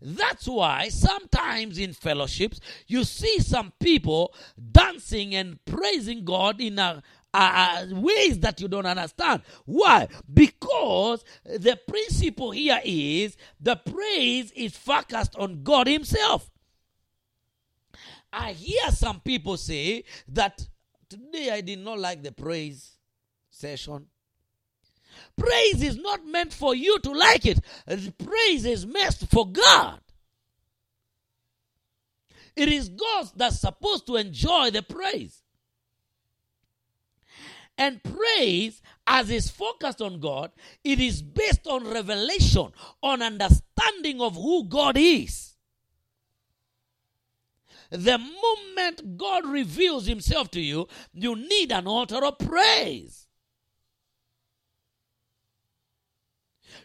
That's 0.00 0.48
why 0.48 0.88
sometimes 0.88 1.78
in 1.78 1.92
fellowships 1.92 2.58
you 2.88 3.04
see 3.04 3.38
some 3.38 3.72
people 3.78 4.34
dancing 4.72 5.34
and 5.34 5.64
praising 5.64 6.24
God 6.24 6.60
in 6.60 6.78
a 6.80 7.02
uh, 7.34 7.86
ways 7.90 8.38
that 8.40 8.60
you 8.60 8.68
don't 8.68 8.86
understand. 8.86 9.42
Why? 9.64 10.08
Because 10.32 11.24
the 11.44 11.78
principle 11.88 12.50
here 12.50 12.80
is 12.84 13.36
the 13.60 13.76
praise 13.76 14.50
is 14.52 14.76
focused 14.76 15.36
on 15.36 15.62
God 15.62 15.86
Himself. 15.86 16.50
I 18.32 18.52
hear 18.52 18.90
some 18.90 19.20
people 19.20 19.56
say 19.56 20.04
that 20.28 20.66
today 21.08 21.50
I 21.50 21.60
did 21.60 21.78
not 21.80 21.98
like 21.98 22.22
the 22.22 22.32
praise 22.32 22.96
session. 23.50 24.06
Praise 25.36 25.82
is 25.82 25.96
not 25.96 26.26
meant 26.26 26.52
for 26.52 26.74
you 26.74 26.98
to 27.00 27.12
like 27.12 27.44
it. 27.44 27.60
Praise 27.86 28.64
is 28.64 28.86
meant 28.86 29.14
for 29.30 29.50
God. 29.50 30.00
It 32.56 32.68
is 32.68 32.88
God 32.88 33.28
that's 33.36 33.60
supposed 33.60 34.06
to 34.06 34.16
enjoy 34.16 34.70
the 34.70 34.82
praise. 34.82 35.41
And 37.78 38.02
praise, 38.02 38.82
as 39.06 39.30
is 39.30 39.50
focused 39.50 40.02
on 40.02 40.20
God, 40.20 40.52
it 40.84 41.00
is 41.00 41.22
based 41.22 41.66
on 41.66 41.88
revelation, 41.88 42.72
on 43.02 43.22
understanding 43.22 44.20
of 44.20 44.34
who 44.34 44.64
God 44.64 44.96
is. 44.96 45.54
The 47.90 48.18
moment 48.18 49.18
God 49.18 49.46
reveals 49.46 50.06
himself 50.06 50.50
to 50.52 50.60
you, 50.60 50.88
you 51.12 51.36
need 51.36 51.72
an 51.72 51.86
altar 51.86 52.24
of 52.24 52.38
praise. 52.38 53.21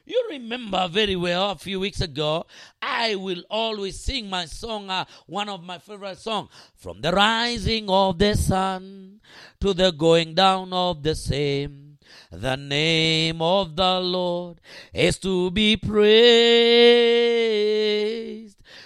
You 0.08 0.24
remember 0.30 0.88
very 0.88 1.18
well 1.18 1.52
a 1.52 1.58
few 1.58 1.82
weeks 1.82 2.00
ago, 2.00 2.46
I 2.82 3.16
will 3.16 3.44
always 3.50 4.00
sing 4.00 4.30
my 4.30 4.46
song, 4.46 4.90
uh, 4.90 5.04
one 5.26 5.50
of 5.50 5.66
my 5.66 5.80
favorite 5.80 6.18
songs, 6.18 6.48
from 6.78 7.02
the 7.02 7.12
rising 7.12 7.90
of 7.90 8.18
the 8.18 8.36
sun 8.36 9.20
to 9.60 9.74
the 9.74 9.92
going 9.92 10.34
down 10.34 10.72
of 10.72 11.04
the 11.04 11.14
same. 11.14 11.98
The 12.32 12.56
name 12.56 13.42
of 13.42 13.76
the 13.76 14.00
Lord 14.00 14.62
is 14.94 15.18
to 15.20 15.52
be 15.52 15.76
praised. 15.76 16.08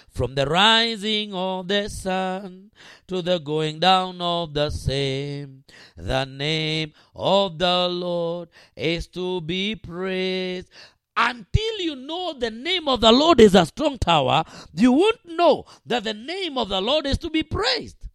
From 0.08 0.34
the 0.34 0.46
rising 0.46 1.32
of 1.34 1.68
the 1.68 1.88
sun 1.88 2.72
to 3.06 3.22
the 3.22 3.38
going 3.38 3.78
down 3.78 4.20
of 4.20 4.54
the 4.54 4.70
same. 4.70 5.62
The 5.96 6.24
name 6.24 6.94
of 7.14 7.58
the 7.60 7.86
Lord 7.88 8.48
is 8.74 9.06
to 9.08 9.40
be 9.40 9.76
praised. 9.76 10.68
Until 11.16 11.80
you 11.80 11.96
know 11.96 12.34
the 12.34 12.50
name 12.50 12.88
of 12.88 13.00
the 13.02 13.12
Lord 13.12 13.40
is 13.40 13.54
a 13.54 13.66
strong 13.66 13.98
tower, 13.98 14.44
you 14.74 14.92
won't 14.92 15.20
know 15.26 15.66
that 15.86 16.04
the 16.04 16.14
name 16.14 16.58
of 16.58 16.70
the 16.70 16.80
Lord 16.80 17.06
is 17.06 17.18
to 17.18 17.30
be 17.30 17.42
praised. 17.42 18.08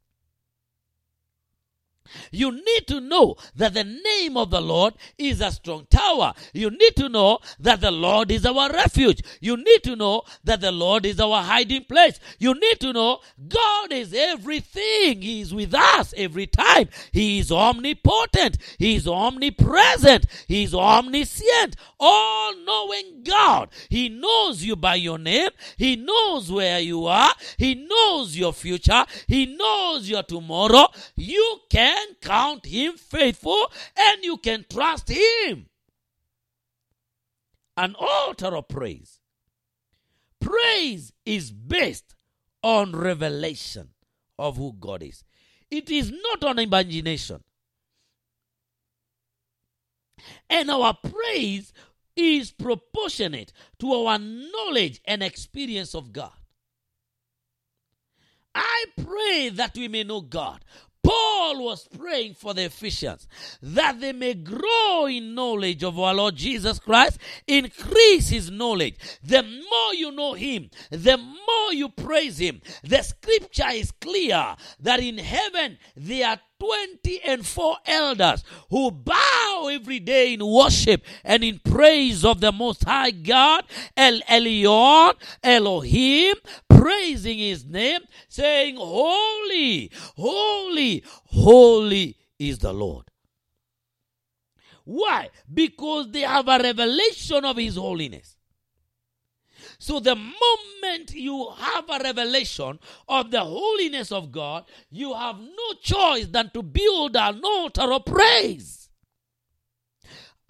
You 2.32 2.52
need 2.52 2.88
to 2.88 3.00
know 3.00 3.36
that 3.56 3.74
the 3.74 3.84
name 3.84 4.38
of 4.38 4.50
the 4.50 4.62
Lord 4.62 4.94
is 5.18 5.42
a 5.42 5.52
strong 5.52 5.88
tower. 5.90 6.34
You 6.54 6.70
need 6.70 6.96
to 6.98 7.10
know 7.10 7.40
that 7.60 7.82
the 7.82 7.92
Lord 7.92 8.32
is 8.32 8.46
our 8.46 8.72
refuge. 8.72 9.22
You 9.42 9.58
need 9.58 9.84
to 9.84 9.96
know 9.96 10.24
that 10.44 10.62
the 10.62 10.72
Lord 10.72 11.06
is 11.06 11.20
our 11.20 11.42
hiding 11.42 11.86
place. 11.86 12.20
You 12.40 12.54
need 12.54 12.80
to 12.82 12.94
know 12.94 13.20
God 13.48 13.92
is 13.92 14.14
everything. 14.14 15.22
He 15.22 15.42
is 15.42 15.54
with 15.54 15.74
us 15.74 16.14
every 16.18 16.48
time. 16.48 16.90
He 17.12 17.40
is 17.40 17.52
omnipotent. 17.52 18.58
He 18.78 18.96
is 18.96 19.08
omnipresent. 19.08 20.26
He 20.48 20.64
is 20.64 20.74
omniscient. 20.74 21.76
All 22.00 22.56
knowing 22.66 23.24
God. 23.24 23.70
He 23.90 24.10
knows 24.10 24.64
you 24.64 24.76
by 24.76 24.96
your 24.96 25.18
name. 25.18 25.50
He 25.78 25.96
knows 25.96 26.52
where 26.52 26.80
you 26.80 27.06
are. 27.06 27.34
He 27.58 27.76
knows 27.76 28.38
your 28.38 28.54
future. 28.54 29.06
He 29.28 29.46
knows 29.46 30.10
your 30.10 30.24
tomorrow. 30.24 30.88
You 31.16 31.60
can 31.70 31.97
count 32.22 32.66
him 32.66 32.98
faithful 32.98 33.72
and 33.98 34.24
you 34.24 34.38
can 34.38 34.66
trust 34.70 35.10
him. 35.10 35.68
An 37.76 37.96
altar 38.00 38.56
of 38.56 38.68
praise. 38.68 39.20
Praise 40.40 41.14
is 41.26 41.52
based 41.52 42.16
on 42.64 42.92
revelation 42.94 43.90
of 44.40 44.58
who 44.58 44.74
God 44.80 45.04
is. 45.04 45.24
It 45.70 45.90
is 45.90 46.12
not 46.12 46.44
on 46.44 46.60
imagination. 46.60 47.44
And 50.50 50.72
our 50.72 50.94
praise 50.96 51.74
is 52.16 52.52
proportionate 52.52 53.54
to 53.80 53.94
our 53.94 54.18
knowledge 54.18 55.02
and 55.06 55.22
experience 55.22 55.94
of 55.94 56.12
God. 56.12 56.32
I 58.56 58.86
pray 58.98 59.50
that 59.50 59.76
we 59.76 59.88
may 59.88 60.04
know 60.04 60.22
God. 60.22 60.66
Paul 61.04 61.64
was 61.64 61.88
praying 61.98 62.34
for 62.34 62.54
the 62.54 62.64
Ephesians 62.66 63.28
that 63.62 64.00
they 64.00 64.14
may 64.14 64.34
grow 64.34 65.06
in 65.08 65.36
knowledge 65.36 65.84
of 65.84 66.00
our 66.00 66.14
Lord 66.14 66.36
Jesus 66.36 66.80
Christ, 66.80 67.20
increase 67.48 68.30
his 68.30 68.52
knowledge. 68.52 68.96
The 69.24 69.44
more 69.44 69.94
you 69.94 70.12
know 70.12 70.34
him, 70.34 70.70
the 70.90 71.18
more 71.18 71.74
you 71.74 71.90
praise 71.90 72.38
him. 72.38 72.62
The 72.84 73.02
scripture 73.02 73.70
is 73.72 73.92
clear 73.92 74.56
that 74.82 75.00
in 75.00 75.18
heaven 75.18 75.78
there 75.96 76.30
are 76.30 76.40
20 76.60 77.22
and 77.24 77.46
4 77.46 77.78
elders 77.86 78.44
who 78.70 78.92
bow 78.92 79.70
every 79.72 80.00
day 80.00 80.34
in 80.34 80.46
worship 80.46 81.04
and 81.24 81.44
in 81.44 81.60
praise 81.60 82.24
of 82.26 82.40
the 82.42 82.52
Most 82.52 82.84
High 82.84 83.12
God, 83.12 83.66
El 83.96 84.20
Elyon, 84.22 85.14
Elohim, 85.44 86.36
praising 86.70 87.38
his 87.40 87.66
name, 87.66 88.02
saying, 88.30 88.76
Holy, 88.78 89.92
holy, 90.16 91.04
holy 91.26 92.18
is 92.40 92.60
the 92.60 92.74
Lord. 92.74 93.06
Why? 94.86 95.30
Because 95.54 96.12
they 96.12 96.22
have 96.22 96.48
a 96.48 96.60
revelation 96.60 97.44
of 97.44 97.58
his 97.58 97.76
holiness. 97.76 98.37
So 99.80 100.00
the 100.00 100.16
moment 100.16 101.14
you 101.14 101.52
have 101.56 101.86
a 101.90 102.04
revelation 102.04 102.80
of 103.08 103.32
the 103.32 103.42
holiness 103.42 104.12
of 104.12 104.32
God, 104.32 104.66
you 104.90 105.14
have 105.14 105.40
no 105.40 105.74
choice 105.82 106.28
than 106.28 106.50
to 106.54 106.64
build 106.64 107.16
an 107.16 107.42
altar 107.44 107.92
of 107.94 108.06
praise. 108.06 108.87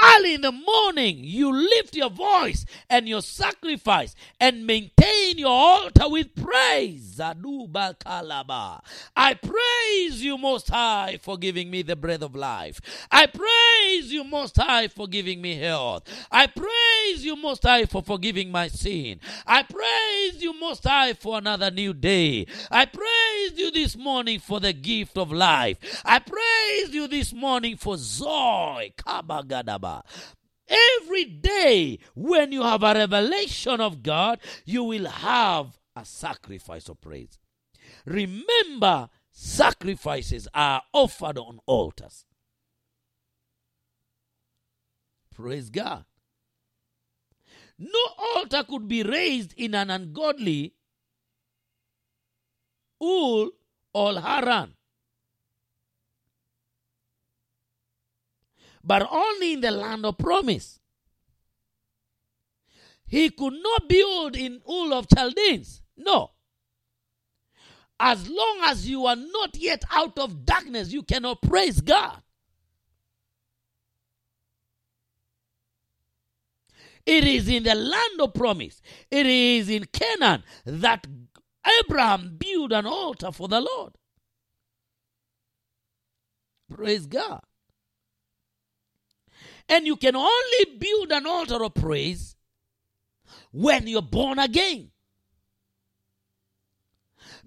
Early 0.03 0.35
in 0.35 0.41
the 0.41 0.51
morning, 0.51 1.19
you 1.21 1.51
lift 1.53 1.95
your 1.95 2.09
voice 2.11 2.65
and 2.89 3.07
your 3.07 3.21
sacrifice 3.21 4.15
and 4.39 4.67
maintain 4.67 5.37
your 5.37 5.49
altar 5.49 6.07
with 6.09 6.35
praise. 6.35 7.19
I 7.19 7.33
praise 9.33 10.23
you, 10.23 10.37
Most 10.37 10.69
High, 10.69 11.17
for 11.21 11.37
giving 11.37 11.71
me 11.71 11.81
the 11.81 11.95
breath 11.95 12.21
of 12.21 12.35
life. 12.35 12.79
I 13.11 13.25
praise 13.27 14.11
you, 14.11 14.23
Most 14.23 14.57
High, 14.57 14.87
for 14.87 15.07
giving 15.07 15.41
me 15.41 15.55
health. 15.55 16.03
I 16.31 16.47
praise 16.47 17.25
you, 17.25 17.35
Most 17.35 17.63
High, 17.63 17.85
for 17.85 18.03
forgiving 18.03 18.51
my 18.51 18.67
sin. 18.67 19.19
I 19.47 19.63
praise 19.63 20.43
you, 20.43 20.53
Most 20.59 20.83
High, 20.83 21.13
for 21.13 21.37
another 21.39 21.71
new 21.71 21.93
day. 21.93 22.45
I 22.69 22.85
praise 22.85 23.53
you 23.57 23.71
this 23.71 23.97
morning 23.97 24.39
for 24.39 24.59
the 24.59 24.73
gift 24.73 25.17
of 25.17 25.31
life. 25.31 25.77
I 26.05 26.19
praise 26.19 26.93
you 26.93 27.07
this 27.07 27.33
morning 27.33 27.77
for 27.77 27.97
joy. 27.97 28.91
Kabagadaba. 28.97 29.86
Every 30.67 31.25
day, 31.25 31.99
when 32.15 32.51
you 32.51 32.63
have 32.63 32.83
a 32.83 32.93
revelation 32.93 33.79
of 33.79 34.03
God, 34.03 34.39
you 34.65 34.83
will 34.83 35.07
have 35.07 35.79
a 35.95 36.03
sacrifice 36.03 36.89
of 36.89 36.99
praise. 37.01 37.39
Remember, 38.05 39.09
sacrifices 39.31 40.47
are 40.53 40.81
offered 40.93 41.37
on 41.37 41.59
altars. 41.65 42.25
Praise 45.33 45.69
God. 45.69 46.05
No 47.77 47.99
altar 48.35 48.63
could 48.63 48.87
be 48.87 49.03
raised 49.03 49.53
in 49.55 49.75
an 49.75 49.91
ungodly 49.91 50.73
Ur 53.01 53.49
or 53.93 54.19
Haran. 54.19 54.76
But 58.87 59.07
only 59.11 59.53
in 59.55 59.61
the 59.61 59.71
land 59.71 60.05
of 60.05 60.17
promise. 60.17 60.79
He 63.07 63.29
could 63.31 63.55
not 63.61 63.89
build 63.89 64.37
in 64.37 64.61
Ur 64.69 64.93
of 64.93 65.07
Chaldeans. 65.13 65.83
No. 65.97 66.31
As 67.99 68.29
long 68.29 68.59
as 68.65 68.89
you 68.89 69.05
are 69.07 69.17
not 69.17 69.57
yet 69.57 69.83
out 69.91 70.17
of 70.19 70.45
darkness, 70.45 70.93
you 70.93 71.03
cannot 71.03 71.41
praise 71.41 71.81
God. 71.81 72.21
It 77.05 77.25
is 77.25 77.49
in 77.49 77.63
the 77.63 77.75
land 77.75 78.21
of 78.21 78.33
promise, 78.33 78.81
it 79.11 79.25
is 79.25 79.69
in 79.69 79.85
Canaan 79.85 80.43
that 80.65 81.07
Abraham 81.81 82.37
built 82.37 82.73
an 82.73 82.85
altar 82.85 83.31
for 83.31 83.49
the 83.49 83.61
Lord. 83.61 83.93
Praise 86.73 87.07
God. 87.07 87.41
And 89.69 89.87
you 89.87 89.97
can 89.97 90.15
only 90.15 90.65
build 90.79 91.11
an 91.11 91.27
altar 91.27 91.63
of 91.63 91.73
praise 91.75 92.35
when 93.51 93.87
you're 93.87 94.01
born 94.01 94.39
again. 94.39 94.91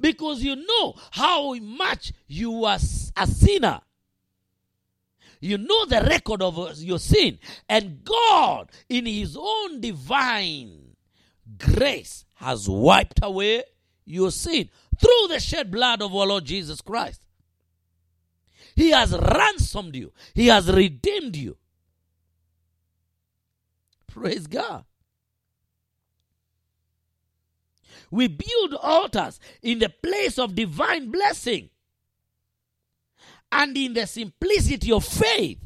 Because 0.00 0.42
you 0.42 0.56
know 0.56 0.94
how 1.12 1.54
much 1.54 2.12
you 2.28 2.64
are 2.64 2.78
a 3.16 3.26
sinner. 3.26 3.80
you 5.40 5.58
know 5.58 5.86
the 5.86 6.02
record 6.02 6.42
of 6.42 6.58
uh, 6.58 6.72
your 6.76 6.98
sin. 6.98 7.38
And 7.68 8.04
God, 8.04 8.70
in 8.88 9.06
His 9.06 9.36
own 9.40 9.80
divine 9.80 10.96
grace, 11.58 12.24
has 12.36 12.68
wiped 12.68 13.20
away 13.22 13.64
your 14.04 14.30
sin 14.30 14.68
through 15.00 15.28
the 15.28 15.40
shed 15.40 15.70
blood 15.70 16.02
of 16.02 16.14
our 16.14 16.26
Lord 16.26 16.44
Jesus 16.44 16.80
Christ. 16.80 17.22
He 18.76 18.90
has 18.90 19.12
ransomed 19.12 19.96
you, 19.96 20.12
He 20.34 20.48
has 20.48 20.70
redeemed 20.70 21.36
you. 21.36 21.56
Praise 24.20 24.46
God. 24.46 24.84
We 28.10 28.28
build 28.28 28.74
altars 28.74 29.40
in 29.62 29.78
the 29.78 29.88
place 29.88 30.38
of 30.38 30.54
divine 30.54 31.10
blessing 31.10 31.70
and 33.50 33.74
in 33.78 33.94
the 33.94 34.06
simplicity 34.06 34.92
of 34.92 35.06
faith. 35.06 35.58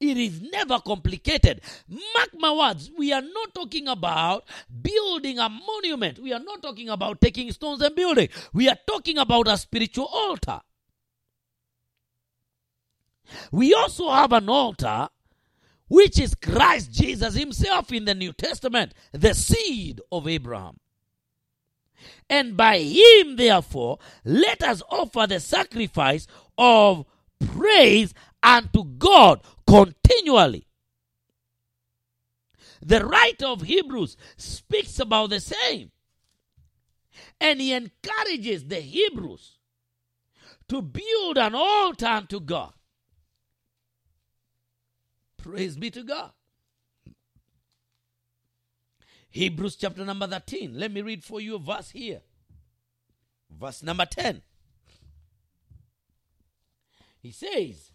It 0.00 0.16
is 0.16 0.42
never 0.42 0.80
complicated. 0.80 1.60
Mark 1.88 2.30
my 2.36 2.50
words, 2.50 2.90
we 2.98 3.12
are 3.12 3.22
not 3.22 3.54
talking 3.54 3.86
about 3.86 4.44
building 4.82 5.38
a 5.38 5.48
monument. 5.48 6.18
We 6.18 6.32
are 6.32 6.40
not 6.40 6.62
talking 6.62 6.88
about 6.88 7.20
taking 7.20 7.52
stones 7.52 7.82
and 7.82 7.94
building. 7.94 8.30
We 8.52 8.68
are 8.68 8.78
talking 8.84 9.18
about 9.18 9.46
a 9.46 9.56
spiritual 9.56 10.06
altar. 10.06 10.60
We 13.52 13.74
also 13.74 14.10
have 14.10 14.32
an 14.32 14.48
altar 14.48 15.08
which 15.88 16.18
is 16.18 16.34
Christ 16.34 16.92
Jesus 16.92 17.34
Himself 17.34 17.92
in 17.92 18.04
the 18.04 18.14
New 18.14 18.32
Testament, 18.32 18.92
the 19.12 19.34
seed 19.34 20.00
of 20.10 20.26
Abraham. 20.26 20.78
And 22.28 22.56
by 22.56 22.78
Him, 22.78 23.36
therefore, 23.36 23.98
let 24.24 24.62
us 24.62 24.82
offer 24.90 25.26
the 25.26 25.40
sacrifice 25.40 26.26
of 26.58 27.06
praise 27.38 28.14
unto 28.42 28.84
God 28.84 29.40
continually. 29.66 30.66
The 32.80 33.04
writer 33.04 33.46
of 33.46 33.62
Hebrews 33.62 34.16
speaks 34.36 34.98
about 35.00 35.30
the 35.30 35.40
same. 35.40 35.90
And 37.40 37.60
he 37.60 37.72
encourages 37.72 38.64
the 38.64 38.80
Hebrews 38.80 39.58
to 40.68 40.82
build 40.82 41.38
an 41.38 41.54
altar 41.54 42.06
unto 42.06 42.40
God. 42.40 42.72
Praise 45.46 45.76
be 45.76 45.92
to 45.92 46.02
God. 46.02 46.32
Hebrews 49.30 49.76
chapter 49.76 50.04
number 50.04 50.26
13. 50.26 50.72
Let 50.76 50.90
me 50.92 51.02
read 51.02 51.22
for 51.22 51.40
you 51.40 51.54
a 51.54 51.58
verse 51.60 51.90
here. 51.90 52.22
Verse 53.48 53.80
number 53.80 54.06
10. 54.06 54.42
He 57.22 57.30
says, 57.30 57.92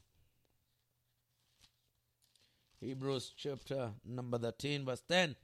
Hebrews 2.80 3.34
chapter 3.36 3.92
number 4.06 4.38
13, 4.38 4.86
verse 4.86 5.04
10. 5.10 5.36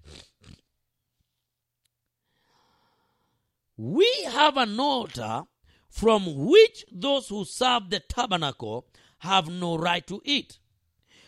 We 3.75 4.09
have 4.31 4.55
an 4.55 4.79
altar 4.79 5.43
from 5.89 6.47
which 6.47 6.85
those 6.89 7.27
who 7.27 7.43
serve 7.43 7.89
the 7.89 7.99
tabernacle 7.99 8.87
have 9.19 9.49
no 9.49 9.77
right 9.77 10.07
to 10.07 10.21
eat. 10.23 10.59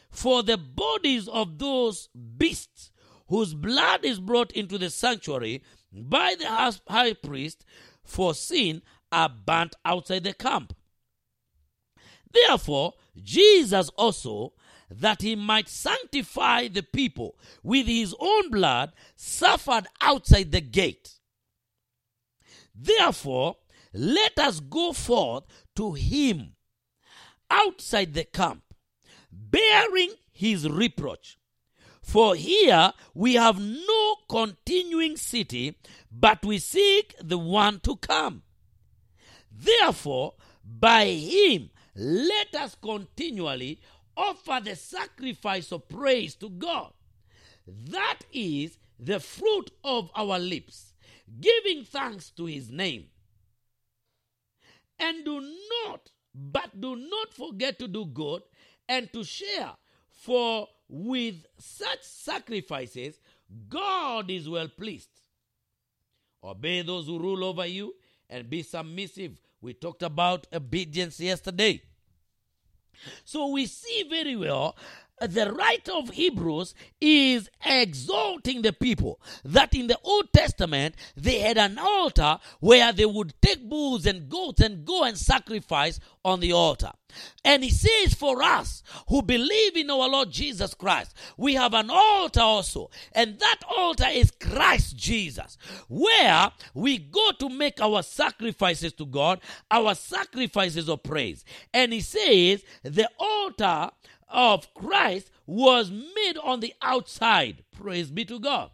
For 0.10 0.43
the 0.43 0.57
bodies 0.57 1.28
of 1.28 1.60
those 1.60 2.10
beasts 2.38 2.91
whose 3.28 3.53
blood 3.53 4.03
is 4.03 4.20
brought 4.20 4.51
into 4.53 4.78
the 4.78 4.89
sanctuary 4.89 5.64
by 5.91 6.36
the 6.38 6.47
high 6.88 7.14
priest 7.14 7.66
for 8.03 8.34
sin 8.34 8.82
are 9.12 9.30
burnt 9.30 9.76
outside 9.86 10.24
the 10.24 10.34
camp. 10.34 10.74
Therefore, 12.32 12.93
Jesus 13.22 13.89
also, 13.89 14.53
that 14.91 15.22
he 15.22 15.36
might 15.36 15.70
sanctify 15.70 16.68
the 16.68 16.84
people 16.84 17.36
with 17.64 17.88
his 17.88 18.16
own 18.20 18.49
blood, 18.49 18.93
suffered 19.16 19.88
outside 20.01 20.51
the 20.51 20.62
gate. 20.62 21.20
Therefore, 22.74 23.57
let 23.93 24.38
us 24.39 24.60
go 24.60 24.93
forth 24.93 25.45
to 25.76 25.93
him 25.93 26.55
outside 27.49 28.14
the 28.14 28.24
camp, 28.24 28.64
bearing 29.32 30.11
his 30.32 30.67
reproach. 30.67 31.38
For 32.01 32.36
here 32.36 32.93
we 33.13 33.36
have 33.36 33.59
no 33.59 34.15
continuing 34.30 35.17
city, 35.17 35.77
but 36.11 36.43
we 36.43 36.57
seek 36.57 37.15
the 37.21 37.38
one 37.38 37.80
to 37.82 37.97
come. 37.97 38.43
Therefore, 39.51 40.36
by 40.63 41.05
him 41.05 41.69
let 41.95 42.55
us 42.55 42.75
continually 42.75 43.82
offer 44.15 44.59
the 44.63 44.75
sacrifice 44.75 45.71
of 45.71 45.89
praise 45.89 46.36
to 46.36 46.49
God. 46.49 46.93
That 47.67 48.19
is 48.32 48.77
the 48.99 49.19
fruit 49.19 49.71
of 49.84 50.09
our 50.15 50.39
lips, 50.39 50.93
giving 51.39 51.84
thanks 51.84 52.30
to 52.32 52.45
his 52.45 52.71
name. 52.71 53.05
And 54.97 55.23
do 55.23 55.41
not, 55.86 56.11
but 56.34 56.80
do 56.80 56.95
not 56.95 57.34
forget 57.34 57.80
to 57.80 57.88
do 57.88 58.05
good 58.05 58.41
and 58.89 59.13
to 59.13 59.23
share, 59.23 59.71
for 60.09 60.67
with 60.89 61.45
such 61.59 62.01
sacrifices, 62.01 63.19
God 63.69 64.29
is 64.29 64.49
well 64.49 64.67
pleased. 64.67 65.09
Obey 66.43 66.81
those 66.81 67.05
who 67.05 67.19
rule 67.19 67.45
over 67.45 67.65
you 67.65 67.93
and 68.29 68.49
be 68.49 68.63
submissive. 68.63 69.39
We 69.61 69.73
talked 69.73 70.03
about 70.03 70.47
obedience 70.51 71.19
yesterday. 71.19 71.81
So 73.23 73.47
we 73.47 73.65
see 73.65 74.03
very 74.09 74.35
well 74.35 74.75
the 75.22 75.51
writer 75.51 75.91
of 75.93 76.09
Hebrews 76.09 76.74
is 77.01 77.49
exalting 77.65 78.61
the 78.61 78.74
people 78.74 79.20
that 79.43 79.74
in 79.74 79.88
the 79.88 79.99
Old 80.03 80.32
Testament 80.34 80.95
they 81.15 81.39
had 81.39 81.57
an 81.57 81.78
altar 81.78 82.39
where 82.59 82.91
they 82.93 83.05
would 83.05 83.34
take 83.41 83.67
bulls 83.67 84.05
and 84.05 84.30
goats 84.30 84.61
and 84.61 84.86
go 84.86 85.03
and 85.03 85.17
sacrifice 85.17 85.99
on 86.24 86.39
the 86.39 86.51
altar. 86.51 86.91
And 87.43 87.63
he 87.63 87.70
says 87.70 88.13
for 88.13 88.43
us 88.43 88.84
who 89.07 89.22
believe 89.22 89.76
in 89.76 89.89
our 89.89 90.07
Lord 90.07 90.32
Jesus 90.32 90.74
Christ, 90.74 91.15
we 91.38 91.55
have 91.55 91.74
an 91.74 91.89
altar 91.89 92.41
also. 92.41 92.89
And 93.13 93.39
that 93.39 93.59
altar 93.67 94.07
is 94.11 94.32
Christ 94.32 94.95
Jesus, 94.95 95.57
where 95.88 96.51
we 96.74 96.97
go 96.97 97.32
to 97.39 97.49
make 97.49 97.82
our 97.82 98.03
sacrifices 98.03 98.93
to 98.93 99.05
God, 99.05 99.39
our 99.72 99.95
sacrifices 99.95 100.89
of 100.89 101.03
praise. 101.03 101.43
And 101.74 101.93
he 101.93 102.01
says 102.01 102.63
the 102.84 103.09
altar 103.17 103.91
of 104.30 104.73
Christ 104.73 105.32
was 105.45 105.91
made 105.91 106.38
on 106.43 106.59
the 106.59 106.73
outside. 106.82 107.63
Praise 107.71 108.11
be 108.11 108.25
to 108.25 108.39
God. 108.39 108.71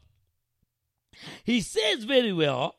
He 1.43 1.62
says 1.62 2.03
very 2.03 2.34
well 2.34 2.76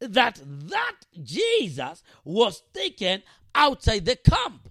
that 0.00 0.40
that 0.44 0.96
Jesus 1.22 2.02
was 2.24 2.62
taken 2.72 3.22
outside 3.54 4.04
the 4.04 4.16
camp. 4.16 4.68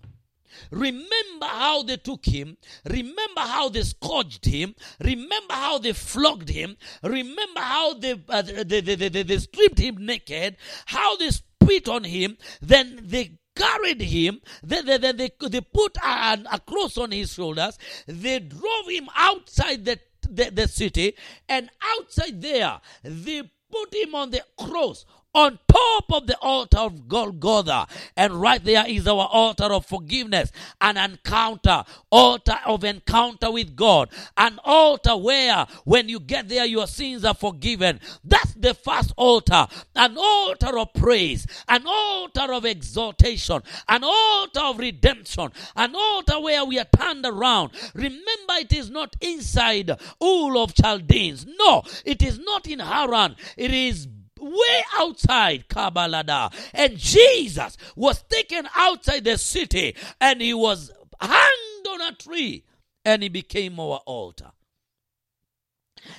Remember 0.70 1.46
how 1.46 1.84
they 1.84 1.98
took 1.98 2.26
him. 2.26 2.58
Remember 2.86 3.42
how 3.42 3.70
they 3.70 3.84
scourged 3.84 4.46
him. 4.46 4.76
Remember 5.04 5.54
how 5.54 5.78
they 5.78 5.94
flogged 5.94 6.50
him. 6.50 6.78
Remember 7.04 7.60
how 7.60 7.94
they, 7.94 8.22
uh, 8.30 8.42
they, 8.42 8.82
they, 8.82 8.96
they, 8.96 9.24
they 9.24 9.38
stripped 9.38 9.80
him 9.80 10.06
naked. 10.06 10.58
How 10.86 11.16
they 11.16 11.32
spit 11.32 11.88
on 11.88 12.04
him. 12.04 12.38
Then 12.62 13.00
they 13.02 13.40
carried 13.56 14.02
him. 14.02 14.42
Then 14.64 14.86
they, 14.86 14.98
they, 14.98 15.12
they, 15.12 15.32
they 15.50 15.62
put 15.62 15.98
a, 15.98 16.40
a 16.52 16.60
cross 16.60 16.98
on 16.98 17.12
his 17.12 17.34
shoulders. 17.34 17.78
They 18.08 18.40
drove 18.40 18.90
him 18.90 19.10
outside 19.16 19.86
the, 19.86 20.00
the, 20.30 20.50
the 20.52 20.68
city. 20.68 21.16
And 21.48 21.70
outside 21.98 22.42
there, 22.42 22.80
they 23.04 23.44
put 23.72 23.94
him 23.94 24.16
on 24.16 24.32
the 24.32 24.44
cross 24.58 25.06
on 25.34 25.60
top 25.68 26.12
of 26.12 26.28
the 26.28 26.38
altar 26.40 26.80
of 26.80 27.08
Golgotha. 27.08 27.88
And 28.18 28.34
right 28.42 28.64
there 28.64 28.86
is 28.88 29.08
our 29.08 29.28
altar 29.32 29.66
of 29.66 29.86
forgiveness, 29.86 30.52
an 30.80 30.98
encounter, 30.98 31.84
altar 32.10 32.58
of 32.66 32.84
encounter 32.84 33.52
with 33.52 33.76
God, 33.76 34.10
an 34.38 34.60
altar 34.64 35.16
where 35.16 35.66
when 35.86 36.10
you 36.10 36.20
get 36.20 36.50
there, 36.50 36.66
your 36.66 36.88
sins 36.88 37.24
are 37.24 37.34
forgiven. 37.34 38.00
That's 38.24 38.54
the 38.56 38.74
first 38.74 39.14
altar, 39.18 39.68
an 39.96 40.18
altar 40.18 40.78
of 40.78 40.94
praise, 40.94 41.48
an 41.68 41.84
altar 41.86 42.54
of 42.54 42.66
exaltation, 42.66 43.62
an 43.88 44.04
altar 44.04 44.62
of 44.62 44.80
redemption, 44.80 45.52
an 45.76 45.96
altar 45.96 46.40
where 46.40 46.66
we 46.66 46.80
are 46.80 46.88
turned 46.96 47.26
around. 47.26 47.72
Remember, 47.94 48.54
it 48.60 48.74
is 48.74 48.90
not 48.90 49.16
inside 49.22 49.90
Ur 50.22 50.58
of 50.58 50.74
Chaldeans. 50.74 51.46
No, 51.58 51.84
it 52.06 52.22
is 52.22 52.40
not 52.40 52.68
in 52.68 52.80
Haran. 52.80 53.36
It 53.58 53.72
is 53.74 54.08
way 54.42 54.84
outside 55.00 55.68
Kabbalada. 55.70 56.54
And 56.74 56.98
Jesus 56.98 57.78
was 57.96 58.24
taken 58.24 58.68
outside 58.76 59.24
the 59.24 59.38
city 59.38 59.96
and 60.20 60.42
he 60.42 60.54
was 60.54 60.92
hanged 61.20 61.88
on 61.90 62.02
a 62.02 62.12
tree 62.16 62.66
and 63.06 63.24
he 63.24 63.30
became 63.30 63.80
our 63.80 64.02
altar. 64.06 64.52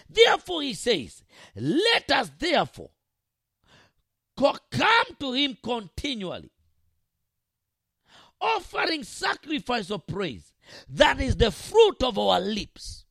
Therefore, 0.09 0.63
he 0.63 0.75
says, 0.75 1.23
Let 1.57 2.11
us 2.11 2.31
therefore 2.39 2.91
come 4.37 5.07
to 5.21 5.33
him 5.33 5.57
continually, 5.63 6.51
offering 8.41 9.05
sacrifice 9.05 9.91
of 9.91 10.07
praise. 10.07 10.53
That 10.89 11.21
is 11.21 11.37
the 11.37 11.51
fruit 11.51 12.03
of 12.03 12.19
our 12.19 12.41
lips. 12.41 13.02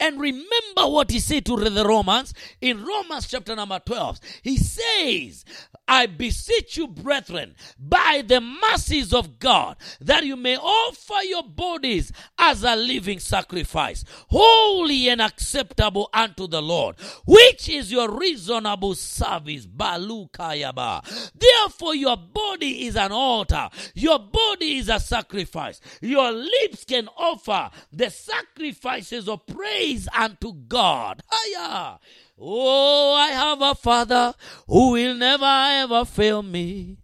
And 0.00 0.18
remember 0.18 0.86
what 0.86 1.10
he 1.10 1.20
said 1.20 1.44
to 1.46 1.56
the 1.56 1.84
Romans 1.84 2.32
in 2.60 2.82
Romans 2.82 3.26
chapter 3.28 3.54
number 3.54 3.78
12. 3.78 4.18
He 4.42 4.56
says, 4.56 5.44
I 5.86 6.06
beseech 6.06 6.78
you, 6.78 6.88
brethren, 6.88 7.54
by 7.78 8.24
the 8.26 8.40
mercies 8.40 9.12
of 9.12 9.38
God, 9.38 9.76
that 10.00 10.24
you 10.24 10.36
may 10.36 10.56
offer 10.56 11.22
your 11.24 11.42
bodies 11.42 12.12
as 12.38 12.64
a 12.64 12.76
living 12.76 13.18
sacrifice, 13.18 14.04
holy 14.28 15.08
and 15.10 15.20
acceptable 15.20 16.08
unto 16.14 16.46
the 16.46 16.62
Lord, 16.62 16.96
which 17.26 17.68
is 17.68 17.92
your 17.92 18.10
reasonable 18.10 18.94
service. 18.94 19.66
Balukayaba. 19.66 21.32
Therefore, 21.34 21.94
your 21.94 22.16
body 22.16 22.86
is 22.86 22.96
an 22.96 23.12
altar, 23.12 23.68
your 23.94 24.18
body 24.18 24.78
is 24.78 24.88
a 24.88 25.00
sacrifice. 25.00 25.80
Your 26.00 26.32
lips 26.32 26.84
can 26.84 27.08
offer 27.16 27.70
the 27.92 28.10
sacrifices 28.10 29.28
of 29.28 29.44
praise 29.46 29.89
unto 30.14 30.52
God. 30.52 31.22
Hiya. 31.30 31.98
Oh, 32.38 33.14
I 33.14 33.28
have 33.28 33.60
a 33.60 33.74
father 33.74 34.34
who 34.66 34.92
will 34.92 35.14
never 35.14 35.44
ever 35.44 36.04
fail 36.04 36.42
me. 36.42 36.98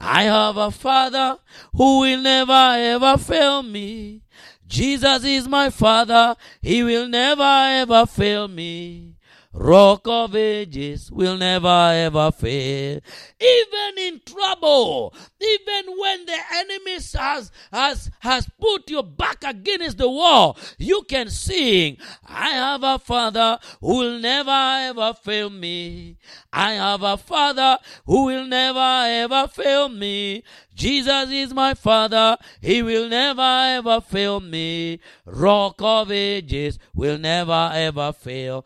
I 0.00 0.24
have 0.24 0.56
a 0.56 0.70
father 0.70 1.38
who 1.74 2.00
will 2.00 2.20
never 2.20 2.52
ever 2.52 3.16
fail 3.18 3.62
me. 3.62 4.22
Jesus 4.66 5.24
is 5.24 5.48
my 5.48 5.70
father. 5.70 6.36
He 6.60 6.82
will 6.82 7.08
never 7.08 7.42
ever 7.42 8.06
fail 8.06 8.48
me. 8.48 9.16
Rock 9.60 10.06
of 10.06 10.36
ages 10.36 11.10
will 11.10 11.36
never 11.36 11.90
ever 11.92 12.30
fail. 12.30 13.00
Even 13.40 13.98
in 13.98 14.20
trouble, 14.24 15.12
even 15.40 15.98
when 15.98 16.26
the 16.26 16.38
enemy 16.54 16.92
has, 16.92 17.50
has, 17.72 18.08
has 18.20 18.48
put 18.60 18.88
your 18.88 19.02
back 19.02 19.42
against 19.42 19.98
the 19.98 20.08
wall, 20.08 20.56
you 20.78 21.02
can 21.08 21.28
sing, 21.28 21.96
I 22.24 22.50
have 22.50 22.84
a 22.84 23.00
father 23.00 23.58
who 23.80 23.98
will 23.98 24.20
never 24.20 24.50
ever 24.50 25.12
fail 25.14 25.50
me. 25.50 26.18
I 26.52 26.74
have 26.74 27.02
a 27.02 27.16
father 27.16 27.78
who 28.06 28.26
will 28.26 28.46
never 28.46 28.78
ever 28.78 29.48
fail 29.48 29.88
me. 29.88 30.44
Jesus 30.76 31.32
is 31.32 31.52
my 31.52 31.74
father. 31.74 32.36
He 32.60 32.80
will 32.80 33.08
never 33.08 33.42
ever 33.42 34.00
fail 34.02 34.38
me. 34.38 35.00
Rock 35.26 35.74
of 35.80 36.12
ages 36.12 36.78
will 36.94 37.18
never 37.18 37.72
ever 37.74 38.12
fail. 38.12 38.64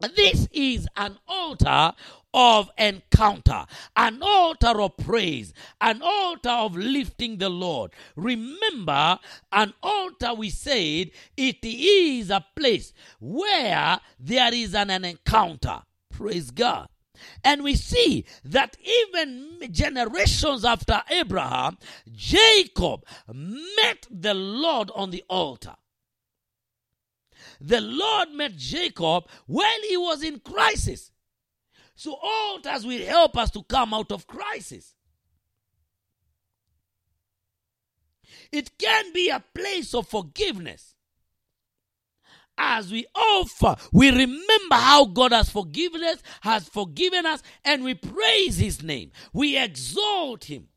This 0.00 0.48
is 0.52 0.86
an 0.96 1.18
altar 1.26 1.92
of 2.32 2.70
encounter, 2.78 3.66
an 3.96 4.20
altar 4.22 4.80
of 4.80 4.96
praise, 4.96 5.52
an 5.80 6.02
altar 6.02 6.50
of 6.50 6.76
lifting 6.76 7.38
the 7.38 7.48
Lord. 7.48 7.90
Remember, 8.14 9.18
an 9.50 9.74
altar, 9.82 10.34
we 10.34 10.50
said, 10.50 11.10
it 11.36 11.58
is 11.64 12.30
a 12.30 12.44
place 12.54 12.92
where 13.18 13.98
there 14.20 14.54
is 14.54 14.74
an, 14.74 14.90
an 14.90 15.04
encounter. 15.04 15.82
Praise 16.12 16.52
God. 16.52 16.88
And 17.42 17.64
we 17.64 17.74
see 17.74 18.24
that 18.44 18.76
even 18.84 19.58
generations 19.72 20.64
after 20.64 21.02
Abraham, 21.10 21.78
Jacob 22.12 23.04
met 23.26 24.06
the 24.08 24.34
Lord 24.34 24.92
on 24.94 25.10
the 25.10 25.24
altar. 25.28 25.74
The 27.60 27.80
Lord 27.80 28.30
met 28.30 28.56
Jacob 28.56 29.24
while 29.46 29.82
he 29.88 29.96
was 29.96 30.22
in 30.22 30.40
crisis. 30.40 31.10
So 31.94 32.16
altars 32.22 32.86
will 32.86 33.04
help 33.04 33.36
us 33.36 33.50
to 33.52 33.62
come 33.64 33.92
out 33.92 34.12
of 34.12 34.26
crisis. 34.26 34.94
It 38.52 38.78
can 38.78 39.12
be 39.12 39.30
a 39.30 39.42
place 39.54 39.94
of 39.94 40.08
forgiveness. 40.08 40.94
As 42.56 42.90
we 42.90 43.06
offer, 43.14 43.76
we 43.92 44.10
remember 44.10 44.74
how 44.74 45.04
God 45.04 45.32
has 45.32 45.48
forgiven 45.48 46.02
us, 46.02 46.22
has 46.40 46.68
forgiven 46.68 47.24
us, 47.24 47.42
and 47.64 47.84
we 47.84 47.94
praise 47.94 48.58
his 48.58 48.82
name. 48.82 49.12
We 49.32 49.56
exalt 49.56 50.44
him. 50.44 50.68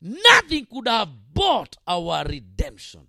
Nothing 0.00 0.66
could 0.66 0.88
have 0.88 1.08
bought 1.32 1.76
our 1.86 2.24
redemption. 2.24 3.08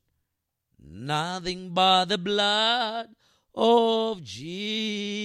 Nothing 0.82 1.74
but 1.74 2.06
the 2.06 2.18
blood 2.18 3.10
of 3.54 4.24
Jesus. 4.24 5.20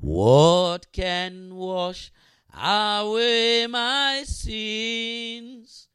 What 0.00 0.92
can 0.92 1.54
wash 1.54 2.12
away 2.52 3.66
my 3.66 4.24
sins? 4.26 5.88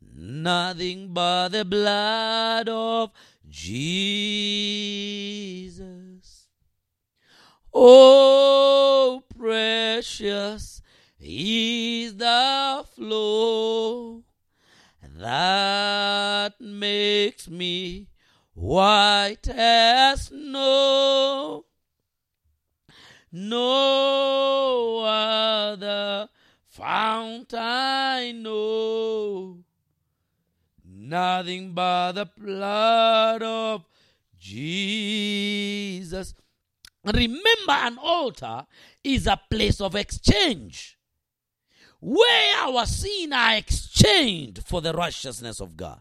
Nothing 0.00 1.12
but 1.12 1.48
the 1.48 1.64
blood 1.64 2.68
of 2.68 3.10
Jesus. 3.48 4.54
Oh, 7.72 9.24
precious 9.36 10.80
is 11.18 12.16
the 12.16 12.84
flow 12.94 14.22
that 15.18 16.60
makes 16.60 17.48
me 17.48 18.08
white 18.54 19.48
as 19.48 20.26
snow. 20.26 21.64
No 23.30 25.04
other 25.04 26.28
fount 26.66 27.54
I 27.54 28.32
know. 28.32 29.58
Nothing 30.84 31.74
but 31.74 32.12
the 32.12 32.26
blood 32.36 33.42
of 33.42 33.84
Jesus. 34.38 36.34
Remember, 37.04 37.42
an 37.68 37.98
altar 37.98 38.66
is 39.02 39.26
a 39.26 39.40
place 39.50 39.80
of 39.80 39.94
exchange 39.94 40.98
where 42.06 42.56
our 42.58 42.84
sin 42.84 43.32
are 43.32 43.56
exchanged 43.56 44.62
for 44.66 44.82
the 44.82 44.92
righteousness 44.92 45.58
of 45.58 45.74
God. 45.74 46.00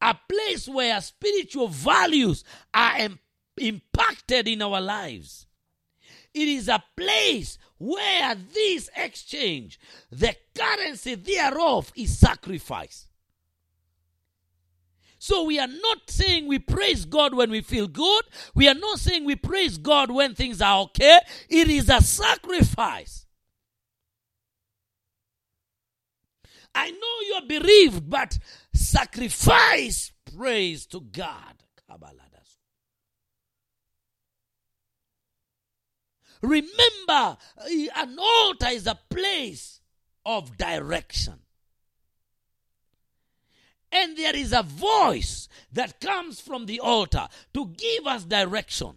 A 0.00 0.18
place 0.28 0.68
where 0.68 1.00
spiritual 1.00 1.68
values 1.68 2.42
are 2.74 2.98
im- 2.98 3.20
impacted 3.56 4.48
in 4.48 4.62
our 4.62 4.80
lives. 4.80 5.46
It 6.34 6.48
is 6.48 6.66
a 6.66 6.82
place 6.96 7.56
where 7.78 8.34
this 8.34 8.90
exchange, 8.96 9.78
the 10.10 10.34
currency 10.56 11.14
thereof, 11.14 11.92
is 11.94 12.18
sacrifice. 12.18 13.06
So 15.20 15.44
we 15.44 15.60
are 15.60 15.68
not 15.68 16.10
saying 16.10 16.48
we 16.48 16.58
praise 16.58 17.04
God 17.04 17.32
when 17.32 17.52
we 17.52 17.60
feel 17.60 17.86
good. 17.86 18.24
We 18.56 18.66
are 18.66 18.74
not 18.74 18.98
saying 18.98 19.24
we 19.24 19.36
praise 19.36 19.78
God 19.78 20.10
when 20.10 20.34
things 20.34 20.60
are 20.60 20.80
okay. 20.80 21.20
It 21.48 21.68
is 21.68 21.88
a 21.88 22.00
sacrifice. 22.00 23.22
I 26.74 26.90
know 26.90 27.16
you're 27.28 27.60
bereaved, 27.60 28.08
but 28.08 28.38
sacrifice 28.72 30.12
praise 30.36 30.86
to 30.86 31.00
God. 31.00 31.62
Remember, 36.42 37.36
eh, 37.68 37.86
an 37.94 38.18
altar 38.18 38.68
is 38.70 38.86
a 38.86 38.98
place 39.08 39.80
of 40.26 40.56
direction. 40.56 41.38
And 43.92 44.16
there 44.16 44.34
is 44.34 44.52
a 44.52 44.62
voice 44.62 45.48
that 45.72 46.00
comes 46.00 46.40
from 46.40 46.66
the 46.66 46.80
altar 46.80 47.28
to 47.54 47.66
give 47.66 48.06
us 48.06 48.24
direction. 48.24 48.96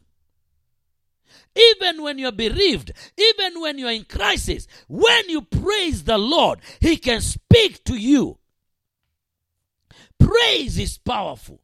Even 1.56 2.02
when 2.02 2.18
you're 2.20 2.32
bereaved, 2.32 2.92
even 3.18 3.62
when 3.62 3.78
you're 3.78 3.92
in 3.92 4.06
crisis, 4.06 4.68
when 4.88 5.30
you 5.30 5.42
praise 5.42 6.04
the 6.04 6.18
Lord, 6.18 6.60
He 6.80 6.98
can 6.98 7.22
speak 7.22 7.84
to 7.86 7.96
you. 7.96 8.38
Praise 10.20 10.78
is 10.78 10.98
powerful. 10.98 11.62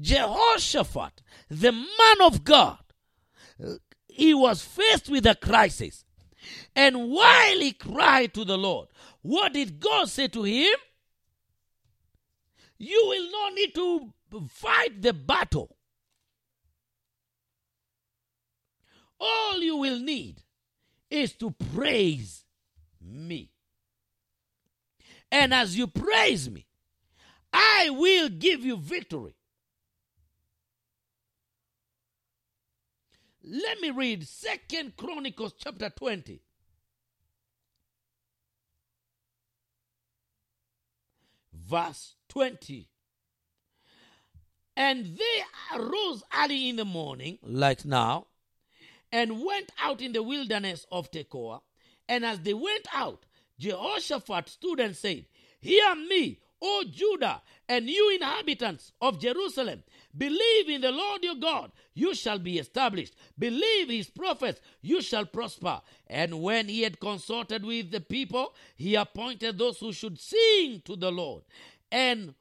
Jehoshaphat, 0.00 1.22
the 1.48 1.72
man 1.72 2.20
of 2.22 2.44
God, 2.44 2.78
he 4.08 4.34
was 4.34 4.62
faced 4.62 5.08
with 5.08 5.26
a 5.26 5.34
crisis. 5.34 6.04
And 6.74 7.10
while 7.10 7.58
he 7.58 7.72
cried 7.72 8.34
to 8.34 8.44
the 8.44 8.58
Lord, 8.58 8.88
what 9.22 9.52
did 9.52 9.80
God 9.80 10.08
say 10.08 10.28
to 10.28 10.42
him? 10.42 10.74
You 12.78 13.04
will 13.06 13.30
not 13.30 13.54
need 13.54 13.74
to 13.74 14.12
fight 14.48 15.00
the 15.00 15.12
battle. 15.12 15.73
All 19.20 19.60
you 19.60 19.76
will 19.76 19.98
need 19.98 20.42
is 21.10 21.32
to 21.34 21.50
praise 21.72 22.44
me. 23.00 23.50
And 25.30 25.52
as 25.52 25.76
you 25.76 25.86
praise 25.86 26.48
me, 26.50 26.66
I 27.52 27.90
will 27.90 28.28
give 28.28 28.64
you 28.64 28.76
victory. 28.76 29.34
Let 33.42 33.80
me 33.80 33.90
read 33.90 34.26
Second 34.26 34.96
Chronicles 34.96 35.54
chapter 35.58 35.90
20. 35.90 36.40
Verse 41.52 42.14
20. 42.28 42.88
And 44.76 45.16
they 45.18 45.78
arose 45.78 46.22
early 46.42 46.68
in 46.68 46.76
the 46.76 46.84
morning, 46.84 47.38
like 47.42 47.84
now, 47.84 48.26
and 49.14 49.44
went 49.44 49.70
out 49.80 50.00
in 50.02 50.12
the 50.12 50.24
wilderness 50.24 50.86
of 50.90 51.08
Tekoa. 51.08 51.60
And 52.08 52.24
as 52.24 52.40
they 52.40 52.52
went 52.52 52.84
out, 52.92 53.24
Jehoshaphat 53.60 54.48
stood 54.48 54.80
and 54.80 54.96
said, 54.96 55.26
Hear 55.60 55.94
me, 55.94 56.40
O 56.60 56.82
Judah, 56.90 57.40
and 57.68 57.88
you 57.88 58.12
inhabitants 58.12 58.90
of 59.00 59.20
Jerusalem. 59.20 59.84
Believe 60.18 60.68
in 60.68 60.80
the 60.80 60.90
Lord 60.90 61.22
your 61.22 61.36
God, 61.36 61.70
you 61.94 62.12
shall 62.16 62.40
be 62.40 62.58
established. 62.58 63.14
Believe 63.38 63.88
his 63.88 64.10
prophets, 64.10 64.60
you 64.82 65.00
shall 65.00 65.26
prosper. 65.26 65.80
And 66.08 66.42
when 66.42 66.68
he 66.68 66.82
had 66.82 66.98
consulted 66.98 67.64
with 67.64 67.92
the 67.92 68.00
people, 68.00 68.52
he 68.74 68.96
appointed 68.96 69.58
those 69.58 69.78
who 69.78 69.92
should 69.92 70.20
sing 70.20 70.82
to 70.86 70.96
the 70.96 71.12
Lord, 71.12 71.44
and 71.92 72.34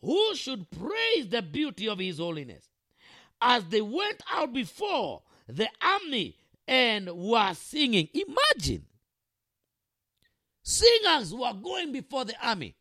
who 0.00 0.34
should 0.36 0.70
praise 0.70 1.28
the 1.28 1.42
beauty 1.42 1.86
of 1.86 1.98
his 1.98 2.16
holiness. 2.16 2.66
As 3.42 3.66
they 3.66 3.82
went 3.82 4.22
out 4.32 4.54
before 4.54 5.22
the 5.48 5.68
army 5.80 6.36
and 6.66 7.10
were 7.10 7.54
singing, 7.54 8.08
imagine 8.12 8.84
singers 10.62 11.34
were 11.34 11.54
going 11.54 11.92
before 11.92 12.24
the 12.24 12.34
army. 12.46 12.74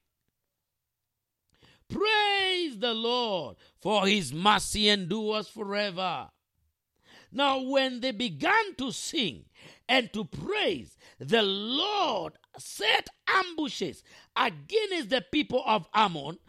Praise 1.89 2.78
the 2.80 2.93
Lord, 2.93 3.55
for 3.80 4.05
his 4.05 4.34
mercy 4.34 4.89
endures 4.89 5.47
forever. 5.47 6.30
Now, 7.32 7.61
when 7.61 8.01
they 8.01 8.11
began 8.11 8.76
to 8.78 8.91
sing 8.91 9.45
and 9.88 10.11
to 10.13 10.26
praise, 10.26 10.97
the 11.20 11.41
Lord 11.41 12.34
set 12.57 13.07
ambushes 13.28 14.03
against 14.36 15.09
the 15.09 15.24
people 15.32 15.63
of 15.65 15.88
Ammon, 15.93 16.39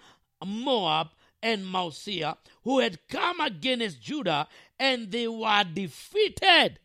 Moab, 0.45 1.09
and 1.43 1.67
Mount 1.67 1.95
Seir, 1.95 2.35
who 2.65 2.81
had 2.81 3.07
come 3.09 3.41
against 3.41 4.01
Judah, 4.01 4.49
and 4.79 5.11
they 5.11 5.29
were 5.29 5.65
defeated. 5.73 6.79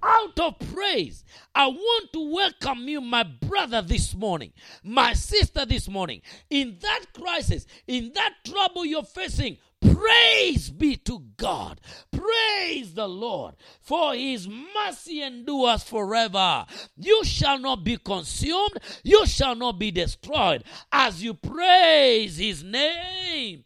Out 0.00 0.38
of 0.38 0.58
praise, 0.72 1.24
I 1.54 1.66
want 1.66 2.12
to 2.12 2.32
welcome 2.32 2.86
you, 2.86 3.00
my 3.00 3.24
brother, 3.24 3.82
this 3.82 4.14
morning, 4.14 4.52
my 4.84 5.12
sister, 5.12 5.66
this 5.66 5.88
morning. 5.88 6.22
In 6.50 6.78
that 6.80 7.06
crisis, 7.12 7.66
in 7.88 8.12
that 8.14 8.34
trouble 8.44 8.84
you're 8.84 9.02
facing, 9.02 9.58
praise 9.80 10.70
be 10.70 10.94
to 10.96 11.24
God. 11.36 11.80
Praise 12.12 12.94
the 12.94 13.08
Lord, 13.08 13.56
for 13.80 14.14
his 14.14 14.48
mercy 14.48 15.22
endures 15.22 15.82
forever. 15.82 16.64
You 16.96 17.24
shall 17.24 17.58
not 17.58 17.82
be 17.82 17.96
consumed, 17.96 18.78
you 19.02 19.26
shall 19.26 19.56
not 19.56 19.80
be 19.80 19.90
destroyed 19.90 20.62
as 20.92 21.24
you 21.24 21.34
praise 21.34 22.38
his 22.38 22.62
name. 22.62 23.64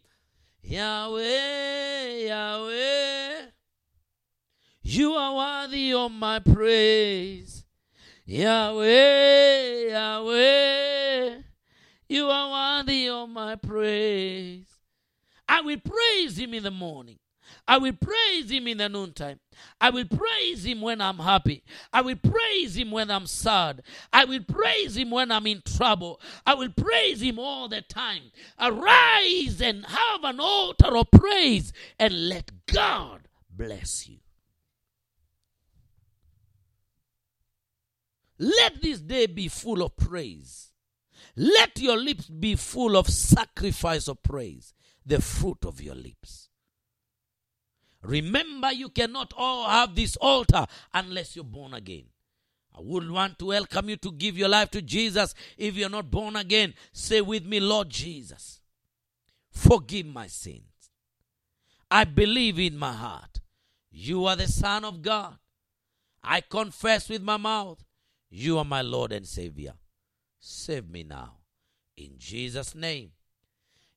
Yahweh, 0.63 2.27
Yahweh. 2.27 3.45
You 4.81 5.13
are 5.13 5.35
worthy 5.35 5.93
of 5.93 6.11
my 6.11 6.39
praise. 6.39 7.65
Yahweh, 8.25 9.89
Yahweh. 9.89 11.37
You 12.07 12.27
are 12.29 12.79
worthy 12.79 13.09
of 13.09 13.29
my 13.29 13.55
praise. 13.55 14.65
I 15.47 15.61
will 15.61 15.79
praise 15.79 16.37
him 16.37 16.53
in 16.53 16.63
the 16.63 16.71
morning. 16.71 17.19
I 17.67 17.77
will 17.77 17.93
praise 17.93 18.51
him 18.51 18.67
in 18.67 18.77
the 18.77 18.89
noontime. 18.89 19.39
I 19.79 19.89
will 19.89 20.05
praise 20.05 20.65
him 20.65 20.81
when 20.81 20.99
I'm 20.99 21.19
happy. 21.19 21.63
I 21.93 22.01
will 22.01 22.17
praise 22.17 22.75
him 22.75 22.91
when 22.91 23.09
I'm 23.09 23.25
sad. 23.25 23.83
I 24.11 24.25
will 24.25 24.43
praise 24.43 24.97
him 24.97 25.11
when 25.11 25.31
I'm 25.31 25.47
in 25.47 25.61
trouble. 25.65 26.19
I 26.45 26.55
will 26.55 26.71
praise 26.71 27.21
him 27.21 27.39
all 27.39 27.69
the 27.69 27.81
time. 27.81 28.23
Arise 28.59 29.61
and 29.61 29.85
have 29.85 30.23
an 30.23 30.41
altar 30.41 30.97
of 30.97 31.09
praise 31.11 31.71
and 31.97 32.27
let 32.27 32.51
God 32.65 33.29
bless 33.49 34.09
you. 34.09 34.17
Let 38.39 38.81
this 38.81 38.99
day 38.99 39.27
be 39.27 39.47
full 39.47 39.83
of 39.83 39.95
praise. 39.95 40.71
Let 41.37 41.79
your 41.79 41.97
lips 41.97 42.27
be 42.27 42.55
full 42.55 42.97
of 42.97 43.07
sacrifice 43.07 44.09
of 44.09 44.21
praise, 44.21 44.73
the 45.05 45.21
fruit 45.21 45.63
of 45.63 45.81
your 45.81 45.95
lips. 45.95 46.49
Remember, 48.03 48.71
you 48.71 48.89
cannot 48.89 49.33
all 49.37 49.69
have 49.69 49.95
this 49.95 50.17
altar 50.17 50.65
unless 50.93 51.35
you're 51.35 51.45
born 51.45 51.73
again. 51.73 52.05
I 52.75 52.81
would 52.81 53.09
want 53.09 53.39
to 53.39 53.45
welcome 53.45 53.89
you 53.89 53.97
to 53.97 54.11
give 54.11 54.37
your 54.37 54.49
life 54.49 54.71
to 54.71 54.81
Jesus. 54.81 55.33
If 55.57 55.75
you're 55.75 55.89
not 55.89 56.09
born 56.09 56.35
again, 56.35 56.73
say 56.91 57.21
with 57.21 57.45
me, 57.45 57.59
Lord 57.59 57.89
Jesus, 57.89 58.61
forgive 59.51 60.07
my 60.07 60.27
sins. 60.27 60.63
I 61.89 62.03
believe 62.03 62.59
in 62.59 62.77
my 62.77 62.93
heart. 62.93 63.39
You 63.91 64.25
are 64.25 64.35
the 64.35 64.47
Son 64.47 64.83
of 64.83 65.01
God. 65.01 65.37
I 66.23 66.41
confess 66.41 67.09
with 67.09 67.21
my 67.21 67.37
mouth 67.37 67.83
you 68.29 68.57
are 68.57 68.65
my 68.65 68.81
Lord 68.81 69.11
and 69.11 69.27
Savior. 69.27 69.73
Save 70.39 70.89
me 70.89 71.03
now. 71.03 71.35
In 71.95 72.15
Jesus' 72.17 72.73
name. 72.73 73.11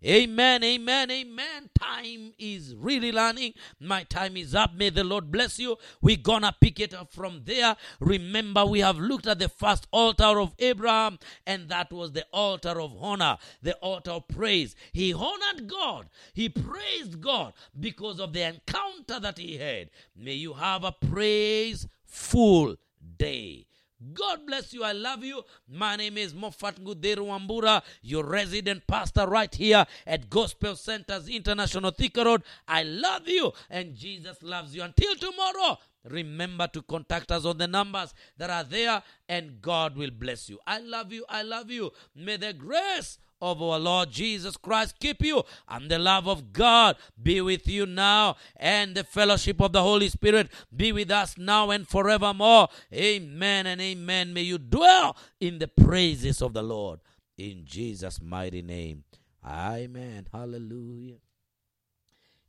Amen, 0.05 0.62
amen, 0.62 1.11
amen. 1.11 1.70
Time 1.78 2.32
is 2.38 2.74
really 2.76 3.11
running. 3.11 3.55
My 3.80 4.03
time 4.03 4.36
is 4.36 4.55
up. 4.55 4.74
May 4.74 4.90
the 4.90 5.03
Lord 5.03 5.32
bless 5.32 5.59
you. 5.59 5.78
We're 6.03 6.18
gonna 6.18 6.55
pick 6.61 6.80
it 6.80 6.92
up 6.92 7.12
from 7.12 7.42
there. 7.44 7.76
Remember, 7.99 8.66
we 8.66 8.80
have 8.80 8.99
looked 8.99 9.26
at 9.26 9.38
the 9.38 9.49
first 9.49 9.86
altar 9.90 10.38
of 10.38 10.55
Abraham, 10.59 11.18
and 11.47 11.70
that 11.70 11.90
was 11.92 12.12
the 12.12 12.26
altar 12.30 12.78
of 12.80 12.94
honor, 13.01 13.38
the 13.62 13.74
altar 13.76 14.11
of 14.11 14.28
praise. 14.28 14.76
He 14.92 15.14
honored 15.14 15.66
God, 15.66 16.11
he 16.34 16.51
praised 16.51 17.20
God 17.22 17.55
because 17.78 18.20
of 18.20 18.34
the 18.34 18.42
encounter 18.42 19.18
that 19.18 19.38
he 19.38 19.57
had. 19.57 19.88
May 20.14 20.34
you 20.34 20.53
have 20.53 20.84
a 20.84 20.92
praiseful 20.92 22.76
day. 23.16 23.66
God 24.12 24.47
bless 24.47 24.74
you. 24.74 24.84
I 24.84 24.92
love 24.92 25.24
you. 25.24 25.42
My 25.68 25.97
name 25.97 26.18
is 26.18 26.34
Mophat 26.34 26.80
Guderu 26.80 27.26
Wambura, 27.26 27.82
your 28.03 28.24
resident 28.24 28.86
pastor 28.86 29.26
right 29.26 29.55
here 29.55 29.86
at 30.07 30.28
Gospel 30.28 30.76
Centers 30.76 31.28
International 31.28 31.90
Thika 31.90 32.24
Road. 32.24 32.42
I 32.68 32.82
love 32.82 33.26
you 33.26 33.53
and 33.70 33.94
Jesus 33.94 34.42
loves 34.42 34.76
you. 34.76 34.82
Until 34.82 35.14
tomorrow, 35.16 35.78
remember 36.05 36.66
to 36.68 36.82
contact 36.82 37.32
us 37.32 37.47
on 37.47 37.57
the 37.57 37.66
numbers 37.66 38.12
that 38.36 38.51
are 38.51 38.64
there 38.64 39.03
and 39.28 39.62
God 39.62 39.97
will 39.97 40.11
bless 40.11 40.51
you. 40.51 40.59
I 40.66 40.78
love 40.78 41.11
you. 41.11 41.24
I 41.28 41.42
love 41.42 41.70
you. 41.70 41.90
May 42.14 42.36
the 42.36 42.53
grace 42.53 43.18
of 43.41 43.61
our 43.62 43.78
Lord 43.78 44.11
Jesus 44.11 44.57
Christ 44.57 44.99
keep 44.99 45.22
you, 45.22 45.43
and 45.68 45.91
the 45.91 45.99
love 45.99 46.26
of 46.26 46.53
God 46.53 46.97
be 47.22 47.41
with 47.41 47.68
you 47.68 47.87
now, 47.87 48.37
and 48.57 48.95
the 48.95 49.05
fellowship 49.05 49.61
of 49.61 49.72
the 49.72 49.82
Holy 49.82 50.09
Spirit 50.09 50.49
be 50.74 50.93
with 50.93 51.11
us 51.11 51.37
now 51.37 51.70
and 51.70 51.87
forevermore. 51.87 52.68
Amen 52.93 53.66
and 53.66 53.80
amen. 53.80 54.32
May 54.32 54.43
you 54.43 54.59
dwell 54.59 55.16
in 55.41 55.59
the 55.59 55.68
praises 55.68 56.41
of 56.43 56.53
the 56.53 56.62
Lord 56.62 57.01
in 57.37 57.64
Jesus' 57.64 58.20
mighty 58.20 58.62
name. 58.62 59.05
Amen. 59.45 60.26
Hallelujah. 60.32 61.16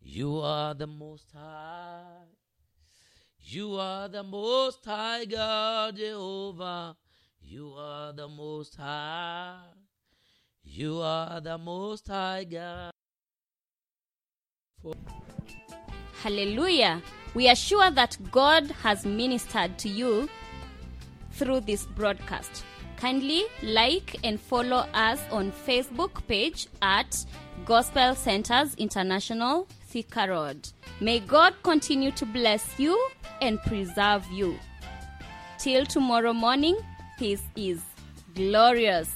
You 0.02 0.40
are 0.40 0.74
the 0.74 0.88
most 0.88 1.32
high. 1.34 2.26
You 3.40 3.76
are 3.76 4.08
the 4.08 4.24
most 4.24 4.84
high 4.84 5.26
God, 5.26 5.98
Jehovah. 5.98 6.96
You 7.42 7.74
are 7.78 8.14
the 8.14 8.28
most 8.28 8.76
high. 8.76 9.60
You 10.70 11.00
are 11.02 11.40
the 11.42 11.58
most 11.58 12.08
high 12.08 12.44
God. 12.44 12.92
Hallelujah. 16.22 17.02
We 17.34 17.50
are 17.50 17.56
sure 17.56 17.90
that 17.90 18.18
God 18.32 18.70
has 18.84 19.06
ministered 19.06 19.78
to 19.80 19.90
you 19.90 20.30
through 21.32 21.62
this 21.62 21.86
broadcast. 21.86 22.64
Kindly 22.98 23.46
like 23.64 24.18
and 24.24 24.40
follow 24.40 24.86
us 24.94 25.20
on 25.32 25.52
Facebook 25.52 26.28
page 26.28 26.68
at 26.82 27.26
Gospel 27.66 28.14
Centers 28.14 28.76
International 28.76 29.68
Thika 29.90 30.28
Road. 30.28 30.70
May 31.00 31.20
God 31.20 31.54
continue 31.64 32.12
to 32.12 32.26
bless 32.26 32.78
you 32.78 33.00
and 33.42 33.60
preserve 33.64 34.26
you. 34.32 34.60
Till 35.60 35.86
tomorrow 35.86 36.34
morning, 36.34 36.78
this 37.20 37.42
is 37.56 37.82
glorious 38.36 39.16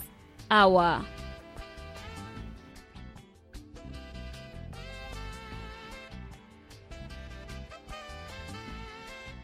hour. 0.49 1.05